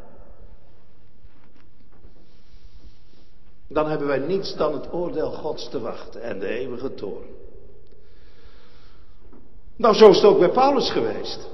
[3.74, 7.40] Dan hebben wij niets dan het oordeel Gods te wachten en de eeuwige toorn.
[9.76, 11.50] Nou, zo is het ook bij Paulus geweest.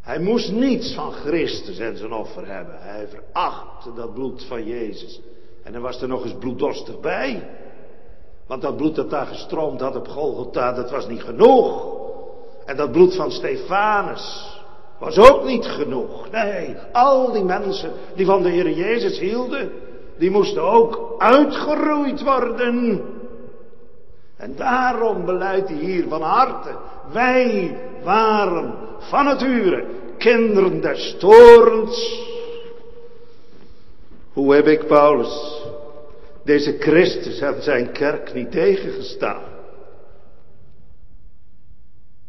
[0.00, 2.78] Hij moest niets van Christus en zijn offer hebben.
[2.78, 5.20] Hij verachtte dat bloed van Jezus.
[5.62, 7.48] En er was er nog eens bloeddorstig bij.
[8.46, 11.92] Want dat bloed dat daar gestroomd had op Golgotha, dat was niet genoeg.
[12.64, 14.58] En dat bloed van Stefanus
[14.98, 16.30] was ook niet genoeg.
[16.30, 19.72] Nee, al die mensen die van de Heer Jezus hielden,
[20.18, 23.02] die moesten ook uitgeroeid worden.
[24.36, 26.76] En daarom beleidt hij hier van harte,
[27.12, 29.86] wij waren van nature
[30.18, 32.22] kinderen des torens.
[34.32, 35.62] Hoe heb ik Paulus,
[36.44, 39.42] deze Christus en zijn kerk niet tegengestaan?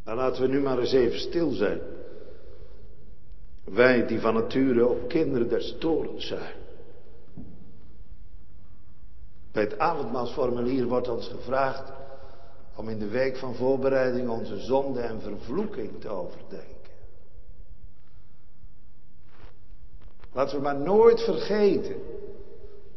[0.03, 1.79] Dan laten we nu maar eens even stil zijn.
[3.63, 6.64] Wij die van nature ook kinderen des torens zijn.
[9.55, 11.91] Bij het avondmaalsformulier wordt ons gevraagd
[12.75, 16.91] om in de week van voorbereiding onze zonde en vervloeking te overdenken.
[20.31, 21.95] Laten we maar nooit vergeten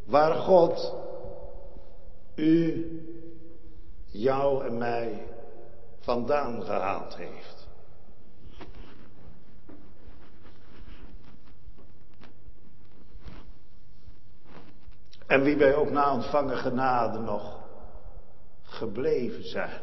[0.05, 0.95] waar God
[2.35, 2.87] u,
[4.07, 5.27] jou en mij
[5.99, 7.58] vandaan gehaald heeft.
[15.29, 17.61] En wie wij ook na ontvangen genade nog
[18.63, 19.81] gebleven zijn.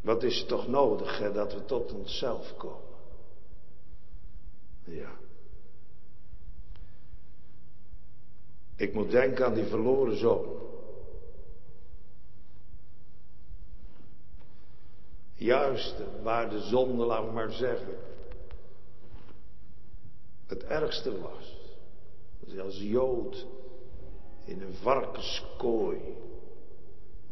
[0.00, 2.90] Wat is toch nodig dat we tot onszelf komen?
[4.84, 5.10] Ja.
[8.76, 10.71] Ik moet denken aan die verloren zoon.
[15.42, 17.98] Juist waar de zonde, laat maar zeggen,
[20.46, 21.60] het ergste was.
[22.58, 23.46] Als Jood
[24.44, 26.16] in een varkenskooi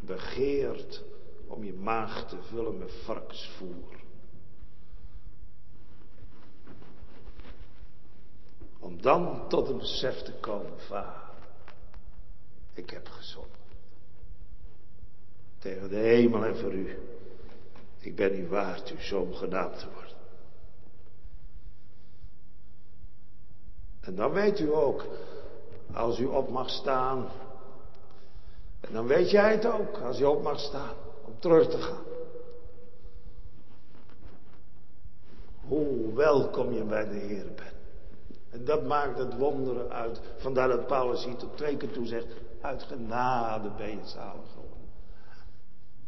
[0.01, 1.03] begeert
[1.47, 3.99] om je maag te vullen met varkensvoer.
[8.79, 11.49] Om dan tot een besef te komen, vader,
[12.75, 13.59] ik heb gezondigd.
[15.59, 16.99] Tegen de hemel en voor u.
[18.01, 20.17] Ik ben niet waard uw zoon gedaan te worden.
[24.01, 25.07] En dan weet u ook,
[25.93, 27.29] als u op mag staan,
[28.81, 32.05] en dan weet jij het ook, als u op mag staan, om terug te gaan.
[35.61, 37.75] Hoe welkom je bij de Heer bent.
[38.51, 40.21] En dat maakt het wonderen uit.
[40.37, 42.27] Vandaar dat Paulus hier tot twee keer toe zegt,
[42.61, 44.60] uit genade ben je zalig.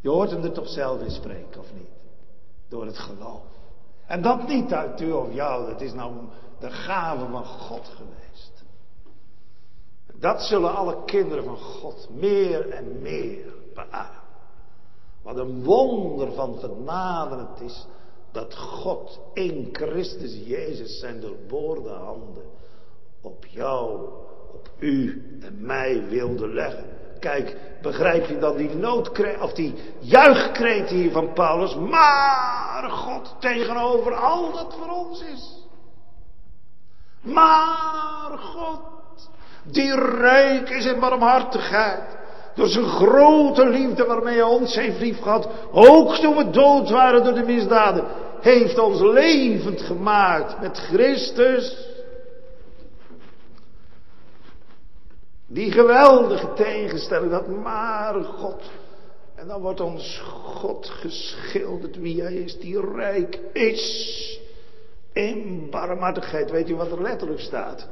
[0.03, 1.91] Je hoort hem er toch zelf in spreken, of niet?
[2.69, 3.43] Door het geloof.
[4.07, 6.13] En dat niet uit u of jou, dat is nou
[6.59, 8.65] de gave van God geweest.
[10.15, 14.21] Dat zullen alle kinderen van God meer en meer beamen.
[15.23, 17.87] Wat een wonder van genade het is
[18.33, 22.45] dat God in Christus Jezus zijn doorboorde handen
[23.21, 24.09] op jou,
[24.53, 27.02] op u en mij wilde leggen.
[27.23, 34.15] Kijk, begrijp je dan die noodkreet, of die juichkreet hier van Paulus, maar God tegenover
[34.15, 35.67] al dat voor ons is.
[37.21, 38.81] Maar God,
[39.63, 42.17] die rijk is in barmhartigheid,
[42.55, 47.25] door zijn grote liefde waarmee hij ons heeft lief gehad, ook toen we dood waren
[47.25, 48.05] door de misdaden,
[48.41, 51.91] heeft ons levend gemaakt met Christus.
[55.53, 58.71] Die geweldige tegenstelling, dat maar God.
[59.35, 64.41] En dan wordt ons God geschilderd wie hij is, die rijk is
[65.13, 66.51] in barmhartigheid.
[66.51, 67.89] Weet u wat er letterlijk staat?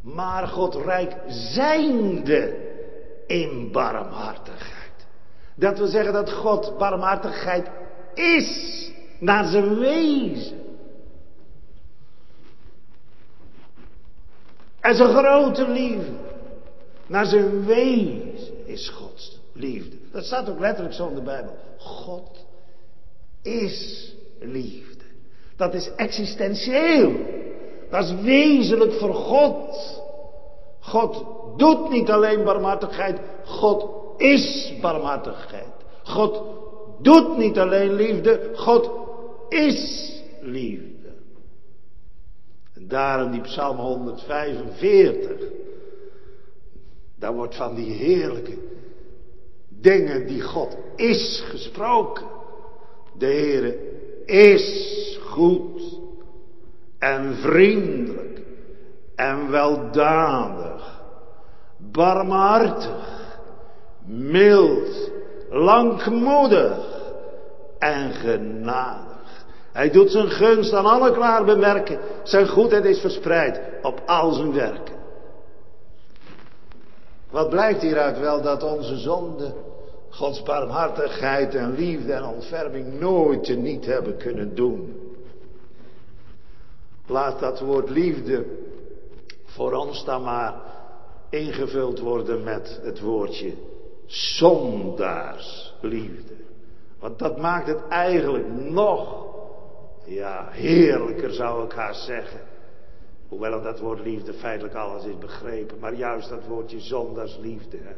[0.00, 2.68] Maar God rijk zijnde
[3.26, 5.06] in barmhartigheid.
[5.54, 7.70] Dat wil zeggen dat God barmhartigheid
[8.14, 10.58] is naar zijn wezen.
[14.80, 16.29] En zijn grote liefde
[17.10, 19.96] naar zijn wezen is Gods liefde.
[20.12, 21.56] Dat staat ook letterlijk zo in de Bijbel.
[21.78, 22.46] God
[23.42, 25.04] is liefde.
[25.56, 27.12] Dat is existentieel.
[27.90, 30.00] Dat is wezenlijk voor God.
[30.80, 31.24] God
[31.56, 33.86] doet niet alleen barmhartigheid, God
[34.16, 35.72] is barmhartigheid.
[36.02, 36.42] God
[37.02, 38.90] doet niet alleen liefde, God
[39.48, 41.12] is liefde.
[42.74, 45.59] En daarom die Psalm 145.
[47.20, 48.58] Daar wordt van die heerlijke
[49.68, 52.26] dingen die God is gesproken.
[53.18, 53.78] De Heere
[54.24, 55.98] is goed
[56.98, 58.40] en vriendelijk
[59.14, 61.00] en weldadig,
[61.92, 63.38] barmhartig,
[64.06, 65.10] mild,
[65.50, 66.78] langmoedig
[67.78, 69.44] en genadig.
[69.72, 71.98] Hij doet zijn gunst aan alle klaar bemerken.
[72.22, 74.99] Zijn goedheid is verspreid op al zijn werken.
[77.30, 79.52] Wat blijkt hieruit wel dat onze zonde,
[80.10, 84.94] Gods barmhartigheid en liefde en ontferming nooit niet hebben kunnen doen.
[87.06, 88.44] Laat dat woord liefde
[89.44, 90.54] voor ons dan maar
[91.28, 93.54] ingevuld worden met het woordje
[94.06, 96.34] zondaarsliefde.
[96.98, 99.26] Want dat maakt het eigenlijk nog,
[100.04, 102.49] ja, heerlijker zou ik haast zeggen.
[103.30, 105.78] Hoewel dat woord liefde feitelijk alles is begrepen.
[105.78, 107.76] Maar juist dat woordje zondaarsliefde.
[107.76, 107.94] Hè?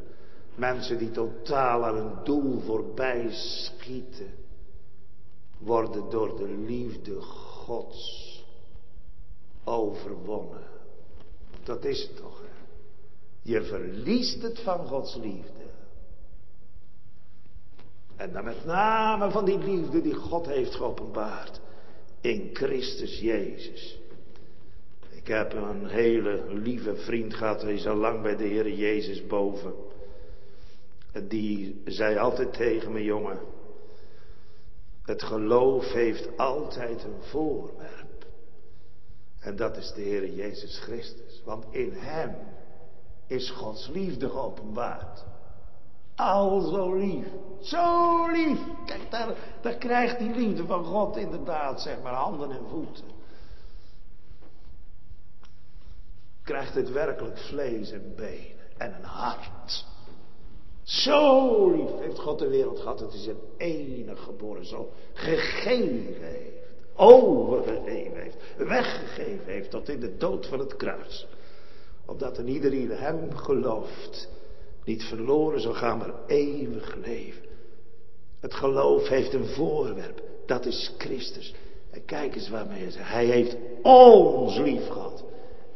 [0.54, 4.34] Mensen die totaal aan hun doel voorbij schieten.
[5.58, 8.44] Worden door de liefde Gods
[9.64, 10.66] overwonnen.
[11.62, 12.40] Dat is het toch.
[12.40, 12.64] Hè?
[13.42, 15.62] Je verliest het van Gods liefde.
[18.16, 21.60] En dan met name van die liefde die God heeft geopenbaard.
[22.20, 24.01] In Christus Jezus.
[25.22, 29.26] Ik heb een hele lieve vriend gehad, hij is al lang bij de Heer Jezus
[29.26, 29.74] boven.
[31.28, 33.38] Die zei altijd tegen me, jongen,
[35.02, 38.26] het geloof heeft altijd een voorwerp.
[39.40, 41.42] En dat is de Heer Jezus Christus.
[41.44, 42.34] Want in Hem
[43.26, 45.24] is Gods liefde geopenbaard.
[46.16, 47.26] Al zo lief.
[47.60, 48.58] Zo lief.
[48.86, 53.11] Kijk, daar, daar krijgt die liefde van God inderdaad, zeg maar, handen en voeten.
[56.44, 59.84] Krijgt het werkelijk vlees en benen en een hart.
[60.82, 66.60] Zo lief heeft God de wereld gehad dat hij zijn enige geboren zoon gegeven heeft.
[66.96, 68.36] Overgegeven heeft.
[68.56, 71.26] Weggegeven heeft tot in de dood van het kruis.
[72.06, 74.28] Opdat er ieder in hem gelooft
[74.84, 77.42] niet verloren zal gaan, maar eeuwig leven.
[78.40, 81.54] Het geloof heeft een voorwerp, dat is Christus.
[81.90, 85.11] En kijk eens waarmee hij zegt, hij heeft ons lief gehad.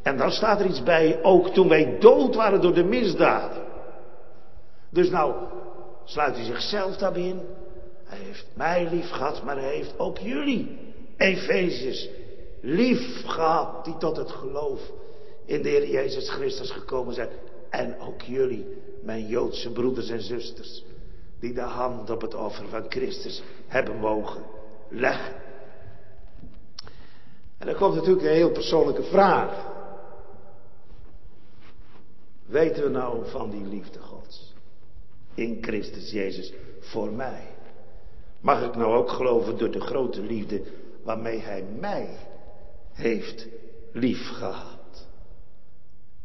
[0.07, 3.63] En dan staat er iets bij, ook toen wij dood waren door de misdaden.
[4.91, 5.35] Dus nou
[6.05, 7.41] sluit hij zichzelf daarbij in.
[8.05, 10.79] Hij heeft mij lief gehad, maar hij heeft ook jullie,
[11.17, 12.09] Efeziërs,
[12.61, 14.81] lief gehad, die tot het geloof
[15.45, 17.29] in de Heer Jezus Christus gekomen zijn.
[17.71, 18.67] En ook jullie,
[19.03, 20.85] mijn Joodse broeders en zusters,
[21.41, 24.43] die de hand op het offer van Christus hebben mogen
[24.89, 25.35] leggen.
[27.59, 29.75] En dan komt natuurlijk een heel persoonlijke vraag.
[32.47, 34.55] Weten we nou van die liefde Gods?
[35.35, 37.47] In Christus Jezus voor mij.
[38.41, 40.63] Mag ik nou ook geloven door de grote liefde
[41.03, 42.19] waarmee Hij mij
[42.93, 43.47] heeft
[43.93, 45.07] lief gehad?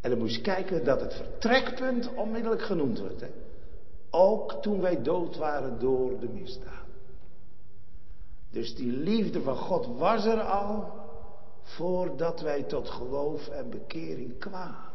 [0.01, 3.21] En dan moest je kijken dat het vertrekpunt onmiddellijk genoemd wordt.
[3.21, 3.29] Hè?
[4.09, 6.69] Ook toen wij dood waren door de misdaad.
[8.51, 10.91] Dus die liefde van God was er al
[11.61, 14.90] voordat wij tot geloof en bekering kwamen.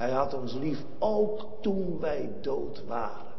[0.00, 3.32] Hij had ons lief ook toen wij dood waren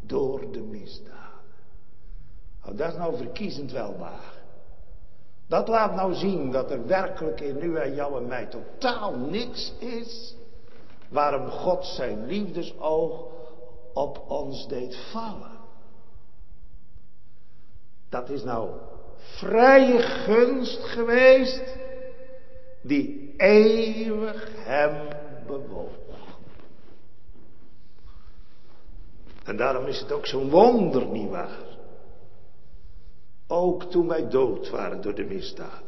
[0.00, 1.42] door de misdaad.
[2.62, 4.34] Nou, dat is nou verkiezend welbaar.
[5.46, 9.72] Dat laat nou zien dat er werkelijk in u en jou en mij totaal niks
[9.78, 10.36] is
[11.08, 13.24] waarom God zijn liefdesoog
[13.92, 15.58] op ons deed vallen.
[18.08, 18.70] Dat is nou
[19.18, 21.76] vrije gunst geweest
[22.82, 25.19] die eeuwig hem
[25.58, 25.92] bewoog.
[29.44, 31.58] En daarom is het ook zo'n wonder, nietwaar?
[33.48, 35.82] Ook toen wij dood waren door de misdaad.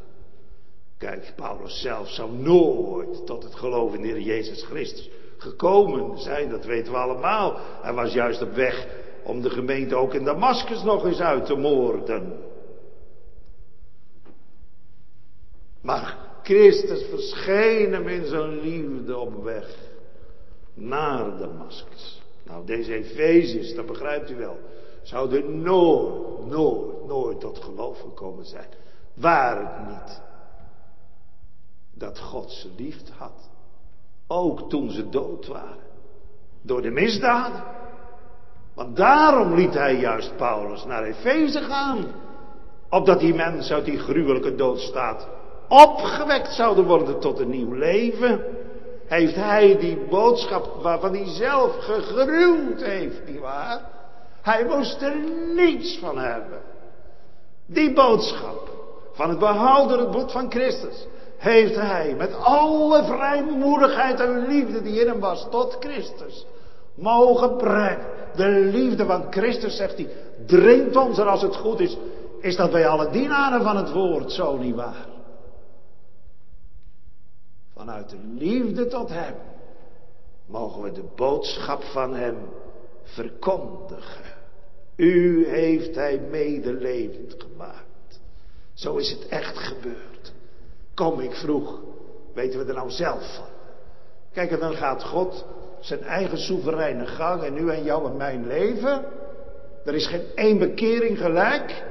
[0.99, 6.51] Kijk, Paulus zelf zou nooit tot het geloof in de Heer Jezus Christus gekomen zijn.
[6.51, 7.57] Dat weten we allemaal.
[7.83, 8.87] Hij was juist op weg
[9.25, 12.41] om de gemeente ook in Damascus nog eens uit te moorden.
[15.81, 19.77] Maar Christus verscheen hem in zijn liefde op weg
[20.75, 22.23] naar Damascus.
[22.45, 24.59] Nou, deze Efeziërs, dat begrijpt u wel,
[25.03, 28.69] zouden nooit, nooit, nooit tot geloof gekomen zijn.
[29.15, 30.21] Waar het niet
[31.95, 33.51] dat God ze liefde had.
[34.27, 35.85] Ook toen ze dood waren.
[36.63, 37.65] Door de misdaden.
[38.75, 42.07] Want daarom liet hij juist Paulus naar Efeze gaan.
[42.91, 45.29] Opdat die mensen uit die gruwelijke doodstaat
[45.73, 48.45] opgewekt zouden worden tot een nieuw leven.
[49.07, 53.81] Heeft hij die boodschap waarvan hij zelf gegruwd heeft, nietwaar?
[54.43, 55.15] Hij moest er
[55.55, 56.61] niets van hebben.
[57.67, 58.71] Die boodschap
[59.13, 61.07] van het behoud door het bloed van Christus
[61.39, 66.47] heeft hij met alle vrijmoedigheid en liefde die in hem was tot Christus
[66.95, 68.07] mogen brengen.
[68.37, 70.09] De liefde van Christus, zegt hij,
[70.47, 71.97] dringt ons er als het goed is,
[72.41, 75.12] is dat wij alle dienaren van het woord zo niet waar.
[77.85, 79.35] Vanuit de liefde tot hem
[80.47, 82.37] mogen we de boodschap van hem
[83.03, 84.25] verkondigen.
[84.97, 88.21] U heeft hij medelevend gemaakt.
[88.75, 90.33] Zo is het echt gebeurd.
[90.95, 91.81] Kom, ik vroeg,
[92.35, 93.47] weten we er nou zelf van?
[94.33, 95.45] Kijk, en dan gaat God
[95.81, 99.05] zijn eigen soevereine gang en nu en jou en mijn leven.
[99.85, 101.85] Er is geen één bekering gelijk.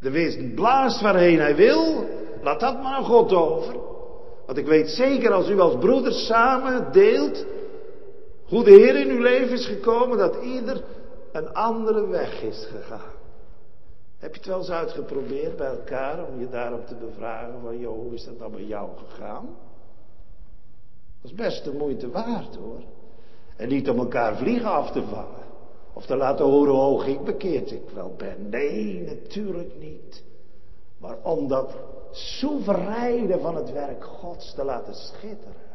[0.00, 2.06] De wind blaast waarheen hij wil.
[2.42, 3.90] Laat dat maar aan God over.
[4.46, 7.46] Want ik weet zeker als u als broeders samen deelt
[8.46, 10.84] hoe de Heer in uw leven is gekomen, dat ieder
[11.32, 13.10] een andere weg is gegaan.
[14.18, 17.94] Heb je het wel eens uitgeprobeerd bij elkaar om je daarop te bevragen van, joh,
[17.94, 19.48] hoe is dat dan bij jou gegaan?
[21.22, 22.82] Dat is best de moeite waard hoor.
[23.56, 25.42] En niet om elkaar vliegen af te vangen.
[25.92, 28.48] Of te laten horen hoe hoog ik bekeerd ik wel ben.
[28.48, 30.24] Nee, natuurlijk niet.
[30.98, 31.74] Maar om dat
[32.12, 35.70] soevereine van het werk Gods te laten schitteren.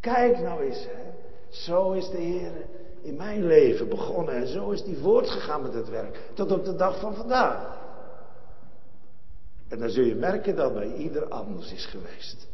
[0.00, 1.10] Kijk nou eens, hè.
[1.48, 2.52] Zo is de Heer
[3.02, 6.20] in mijn leven begonnen en zo is hij voortgegaan met het werk.
[6.34, 7.78] Tot op de dag van vandaag.
[9.68, 12.48] En dan zul je merken dat bij ieder anders is geweest.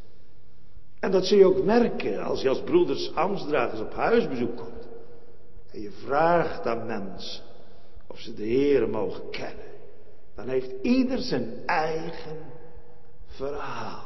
[1.01, 4.89] En dat zul je ook merken als je als broeders Amstdragers op huisbezoek komt.
[5.73, 7.45] En je vraagt aan mensen
[8.07, 9.65] of ze de Heer mogen kennen.
[10.35, 12.37] Dan heeft ieder zijn eigen
[13.37, 14.05] verhaal.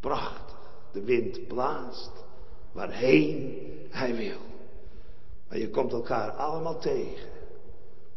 [0.00, 0.56] Prachtig.
[0.92, 2.12] De wind blaast
[2.72, 3.58] waarheen
[3.90, 4.40] hij wil.
[5.48, 7.28] Maar je komt elkaar allemaal tegen.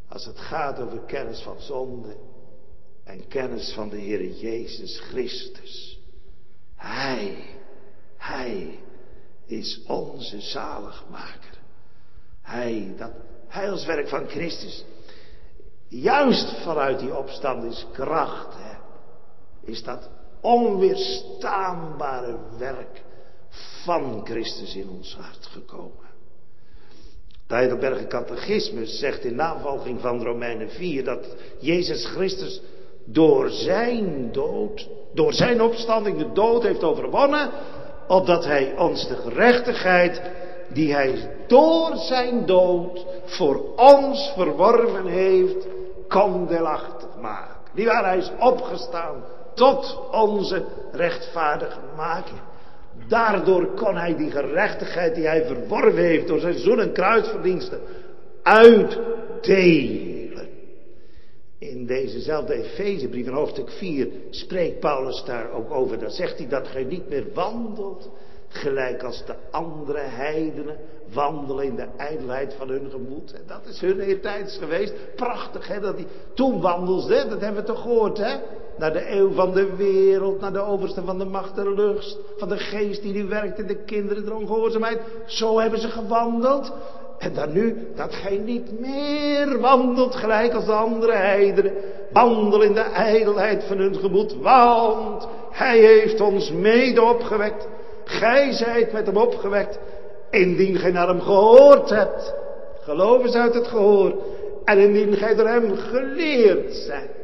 [0.09, 2.15] Als het gaat over kennis van zonde
[3.03, 5.99] en kennis van de Heer Jezus Christus.
[6.75, 7.45] Hij,
[8.17, 8.79] Hij
[9.45, 11.59] is onze zaligmaker.
[12.41, 13.11] Hij, dat
[13.47, 14.83] heilswerk van Christus.
[15.87, 18.55] Juist vanuit die opstandingskracht
[19.63, 20.09] is dat
[20.41, 23.03] onweerstaanbare werk
[23.83, 26.09] van Christus in ons hart gekomen.
[27.47, 32.61] De Heidelberger Catechismus zegt in navolging van Romeinen 4 dat Jezus Christus
[33.05, 37.49] door zijn dood, door zijn opstanding de dood heeft overwonnen,
[38.07, 40.21] opdat hij ons de gerechtigheid
[40.73, 45.67] die hij door zijn dood voor ons verworven heeft,
[46.07, 47.55] kon deelachtig maken.
[47.73, 52.39] Die waar hij is opgestaan tot onze rechtvaardigmaking.
[53.07, 57.79] Daardoor kon hij die gerechtigheid die hij verworven heeft door zijn zoon en kruisverdiensten
[58.43, 60.49] uitdelen.
[61.57, 65.99] In dezezelfde Efezebrief in hoofdstuk 4 spreekt Paulus daar ook over.
[65.99, 68.09] Dan zegt hij dat gij niet meer wandelt
[68.47, 70.77] gelijk als de andere heidenen
[71.13, 73.33] wandelen in de ijdelheid van hun gemoed.
[73.33, 74.93] En dat is hun eertijds geweest.
[75.15, 78.39] Prachtig hè, dat die toen wandelde, dat hebben we toch gehoord hè.
[78.81, 82.49] Naar de eeuw van de wereld, naar de overste van de macht der lust, van
[82.49, 84.99] de geest die nu werkt in de kinderen der ongehoorzaamheid.
[85.25, 86.73] Zo hebben ze gewandeld.
[87.17, 91.73] En dan nu, dat gij niet meer wandelt gelijk als de andere heidenen.
[92.11, 97.67] Wandel in de ijdelheid van hun gemoed, want hij heeft ons mede opgewekt.
[98.03, 99.79] Gij zijt met hem opgewekt,
[100.29, 102.33] indien gij naar hem gehoord hebt.
[102.81, 104.13] Geloof eens uit het gehoor.
[104.65, 107.20] En indien gij door hem geleerd zijt.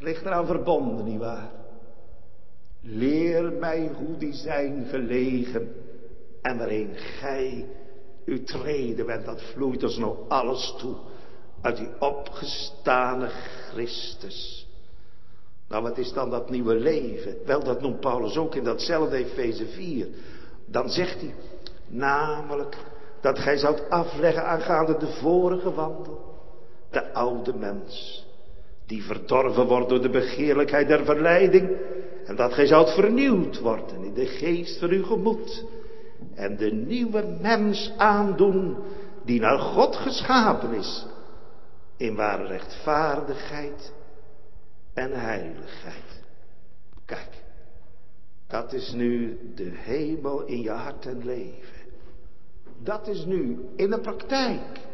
[0.00, 1.50] Dat ligt eraan verbonden, nietwaar?
[2.80, 5.74] Leer mij hoe die zijn gelegen
[6.42, 7.68] en waarin gij
[8.24, 10.94] uw treden bent, dat vloeit ons nog alles toe
[11.60, 14.68] uit die opgestane Christus.
[15.68, 17.36] Nou, wat is dan dat nieuwe leven?
[17.44, 20.08] Wel, dat noemt Paulus ook in datzelfde Efeze 4.
[20.66, 21.34] Dan zegt hij,
[21.86, 22.76] namelijk
[23.20, 26.38] dat gij zoudt afleggen aangaande de vorige wandel.
[26.90, 28.26] De oude mens,
[28.90, 31.76] die verdorven wordt door de begeerlijkheid der verleiding.
[32.24, 35.64] En dat gij zoudt vernieuwd worden in de geest van uw gemoed.
[36.34, 38.76] En de nieuwe mens aandoen
[39.24, 41.06] die naar God geschapen is.
[41.96, 43.92] In ware rechtvaardigheid
[44.94, 46.22] en heiligheid.
[47.04, 47.42] Kijk,
[48.48, 51.78] dat is nu de hemel in je hart en leven.
[52.82, 54.88] Dat is nu in de praktijk.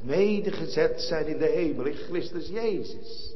[0.00, 3.34] Medegezet zijn in de hemel in Christus Jezus.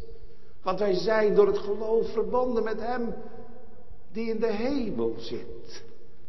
[0.63, 3.15] Want wij zijn door het geloof verbonden met Hem
[4.13, 5.83] die in de hemel zit.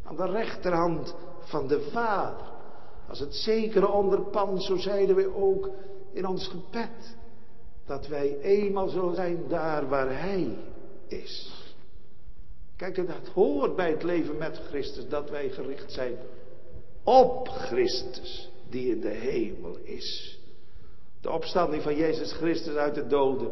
[0.04, 2.54] Aan de rechterhand van de Vader.
[3.10, 5.70] Als het zekere onderpand, zo zeiden wij ook
[6.14, 7.16] in ons gebed.
[7.86, 10.58] Dat wij eenmaal zullen zijn daar waar Hij
[11.08, 11.64] is.
[12.76, 16.18] Kijk, dat hoort bij het leven met Christus, dat wij gericht zijn
[17.04, 20.40] op Christus, die in de hemel is.
[21.22, 23.52] De opstanding van Jezus Christus uit de doden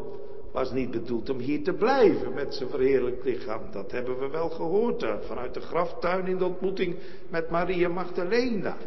[0.52, 3.62] was niet bedoeld om hier te blijven met zijn verheerlijk lichaam.
[3.72, 6.96] Dat hebben we wel gehoord vanuit de graftuin in de ontmoeting
[7.30, 8.78] met Maria Magdalena.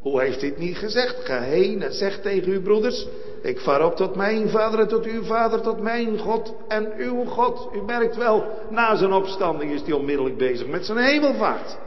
[0.00, 1.24] Hoe heeft dit niet gezegd?
[1.24, 3.06] Ga heen en zeg tegen uw broeders,
[3.42, 7.24] ik vaar op tot mijn vader en tot uw vader, tot mijn God en uw
[7.24, 7.68] God.
[7.74, 11.78] U merkt wel, na zijn opstanding is hij onmiddellijk bezig met zijn hemelvaart.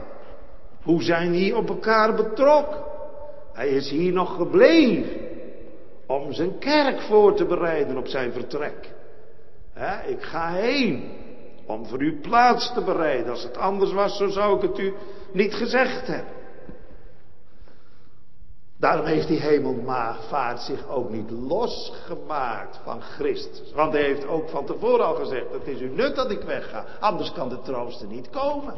[0.82, 2.96] Hoe zijn die op elkaar betrokken?
[3.58, 5.20] Hij is hier nog gebleven
[6.06, 8.92] om zijn kerk voor te bereiden op zijn vertrek.
[10.06, 11.10] ik ga heen
[11.66, 13.30] om voor u plaats te bereiden.
[13.30, 14.94] Als het anders was, zo zou ik het u
[15.32, 16.32] niet gezegd hebben.
[18.76, 23.72] Daarom heeft die hemelvaart zich ook niet losgemaakt van Christus.
[23.72, 26.84] Want hij heeft ook van tevoren al gezegd, het is u nut dat ik wegga,
[27.00, 28.74] anders kan de trooster niet komen.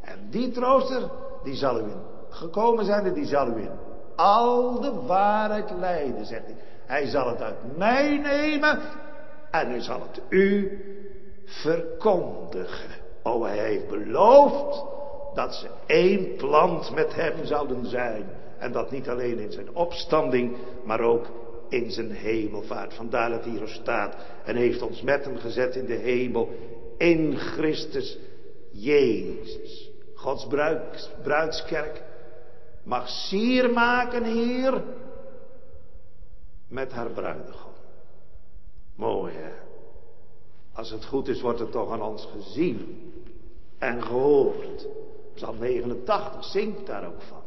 [0.00, 1.10] En die trooster,
[1.42, 3.86] die zal u in gekomen zijn en die zal u in
[4.18, 6.56] al de waarheid leiden, zegt hij.
[6.86, 8.80] Hij zal het uit mij nemen
[9.50, 10.78] en hij zal het u
[11.44, 12.90] verkondigen.
[13.22, 14.84] Oh, hij heeft beloofd
[15.34, 18.24] dat ze één plant met hem zouden zijn.
[18.58, 21.26] En dat niet alleen in zijn opstanding, maar ook
[21.68, 22.94] in zijn hemelvaart.
[22.94, 24.16] Vandaar dat hier staat.
[24.44, 26.48] En heeft ons met hem gezet in de hemel.
[26.96, 28.18] In Christus
[28.70, 29.90] Jezus.
[30.14, 30.46] Gods
[31.22, 32.02] bruidskerk
[32.82, 34.82] mag sier maken hier
[36.68, 37.72] met haar bruidegom.
[38.94, 39.52] Mooi hè.
[40.72, 43.12] Als het goed is, wordt het toch aan ons gezien
[43.78, 44.86] en gehoord.
[45.34, 47.42] Psalm 89 zingt daar ook van.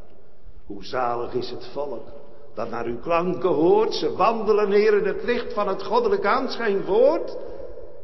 [0.65, 2.07] Hoe zalig is het volk
[2.53, 3.93] dat naar uw klanken hoort.
[3.93, 7.37] Ze wandelen neer in het licht van het goddelijk aanschijn voort.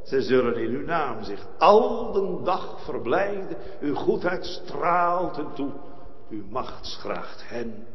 [0.04, 3.58] Ze zullen in uw naam zich al den dag verblijden.
[3.82, 5.70] Uw goedheid straalt en toe.
[6.50, 7.86] Macht schraagt hen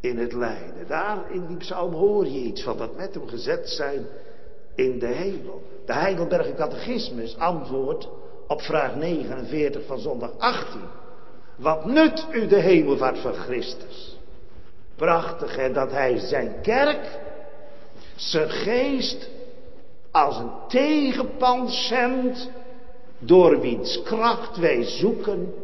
[0.00, 0.86] in het lijden.
[0.88, 4.06] Daar in die psalm hoor je iets van dat met hem gezet zijn
[4.74, 5.62] in de hemel.
[5.86, 8.08] De Heidelberger Catechismus antwoordt
[8.46, 10.80] op vraag 49 van zondag 18.
[11.56, 14.16] Wat nut u de hemelvaart van Christus?
[14.96, 17.18] Prachtig hè, dat hij zijn kerk,
[18.16, 19.28] zijn geest,
[20.10, 22.48] als een tegenpand zendt,
[23.18, 25.54] door wiens kracht wij zoeken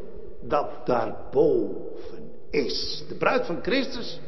[0.48, 3.04] dat daarboven is.
[3.08, 4.20] De bruid van Christus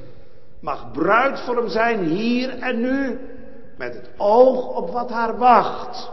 [0.61, 3.19] mag bruid voor hem zijn hier en nu,
[3.79, 6.11] met het oog op wat haar wacht.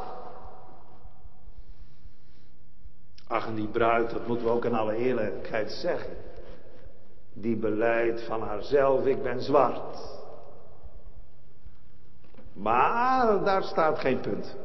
[3.27, 6.13] Ach, en die bruid, dat moeten we ook in alle eerlijkheid zeggen.
[7.33, 10.21] Die beleidt van haarzelf, ik ben zwart.
[12.53, 14.55] Maar daar staat geen punt.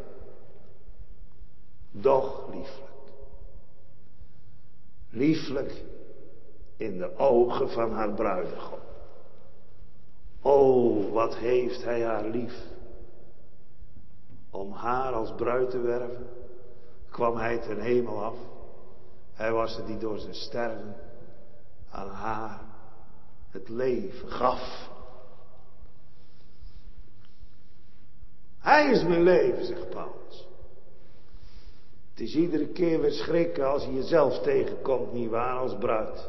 [1.91, 2.88] Doch lieflijk.
[5.11, 5.85] Lieflijk
[6.77, 8.79] in de ogen van haar bruidegom.
[10.43, 12.55] O, wat heeft hij haar lief.
[14.51, 16.27] Om haar als bruid te werven,
[17.11, 18.37] kwam hij ten hemel af.
[19.33, 20.97] Hij was het die door zijn sterven
[21.91, 22.61] aan haar
[23.51, 24.91] het leven gaf.
[28.59, 30.48] Hij is mijn leven, zegt Paulus.
[32.19, 36.29] Het is iedere keer weer schrikken als je jezelf tegenkomt, niet waar, als bruid.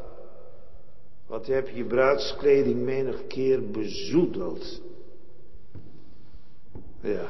[1.27, 4.81] Want je hebt je bruidskleding menig keer bezoedeld.
[7.01, 7.27] Ja.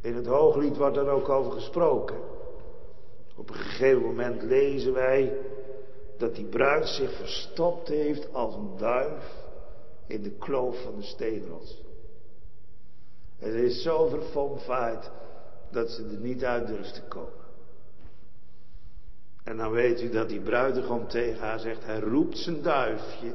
[0.00, 2.18] In het hooglied wordt er ook over gesproken.
[3.36, 5.36] Op een gegeven moment lezen wij
[6.18, 9.46] dat die bruid zich verstopt heeft als een duif
[10.06, 11.82] in de kloof van de steenrots.
[13.38, 15.10] En ze is zo verfomfaaid
[15.70, 17.46] dat ze er niet uit durft te komen.
[19.44, 23.34] En dan weet u dat die bruidegom tegen haar zegt, hij roept zijn duifje.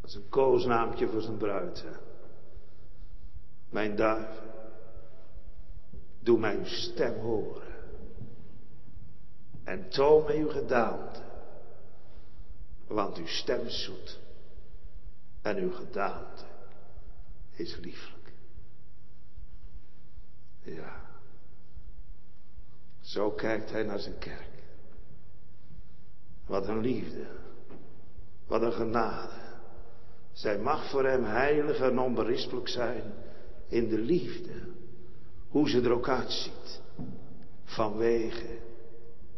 [0.00, 1.82] Dat is een koosnaamtje voor zijn bruid.
[1.82, 1.96] Hè?
[3.68, 4.40] Mijn duif,
[6.20, 7.66] doe mijn stem horen.
[9.64, 11.20] En toon mij uw gedaante.
[12.86, 14.20] Want uw stem is zoet.
[15.42, 16.44] En uw gedaante
[17.56, 18.17] is lieflijk.
[20.74, 21.00] Ja.
[23.00, 24.62] Zo kijkt hij naar zijn kerk.
[26.46, 27.26] Wat een liefde.
[28.46, 29.46] Wat een genade.
[30.32, 33.12] Zij mag voor hem heilig en onberispelijk zijn
[33.68, 34.52] in de liefde.
[35.48, 36.80] Hoe ze er ook uitziet.
[37.64, 38.58] Vanwege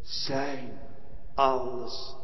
[0.01, 0.79] zijn
[1.33, 2.15] alles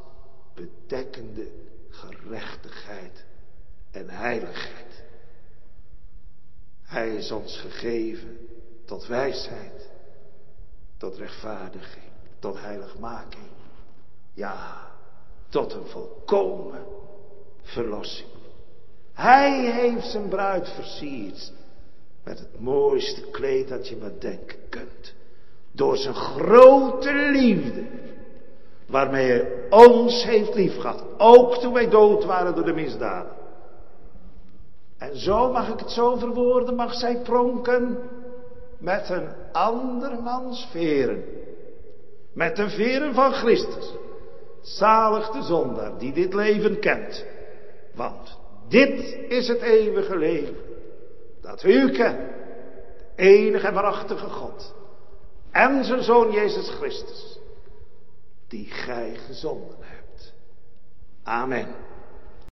[0.55, 1.51] bedekkende
[1.89, 3.25] gerechtigheid
[3.91, 5.03] en heiligheid.
[6.81, 8.37] Hij is ons gegeven
[8.87, 9.89] tot wijsheid,
[10.97, 13.47] tot rechtvaardiging, tot heiligmaking.
[14.33, 14.87] Ja,
[15.49, 16.85] tot een volkomen
[17.61, 18.29] verlossing.
[19.13, 21.51] Hij heeft zijn bruid versierd
[22.23, 25.13] met het mooiste kleed dat je maar denken kunt.
[25.71, 27.85] Door zijn grote liefde.
[28.85, 31.03] Waarmee hij ons heeft liefgehad.
[31.17, 33.31] Ook toen wij dood waren door de misdaden.
[34.97, 37.99] En zo mag ik het zo verwoorden, mag zij pronken
[38.77, 41.23] met een andermans veren.
[42.33, 43.93] Met de veren van Christus.
[44.61, 47.25] Zalig de zondaar die dit leven kent.
[47.95, 50.55] Want dit is het eeuwige leven.
[51.41, 52.19] Dat u kent.
[53.15, 54.75] De enige en waarachtige God
[55.57, 57.39] en zijn zoon Jezus Christus,
[58.47, 60.33] die gij gezonden hebt.
[61.23, 61.67] Amen.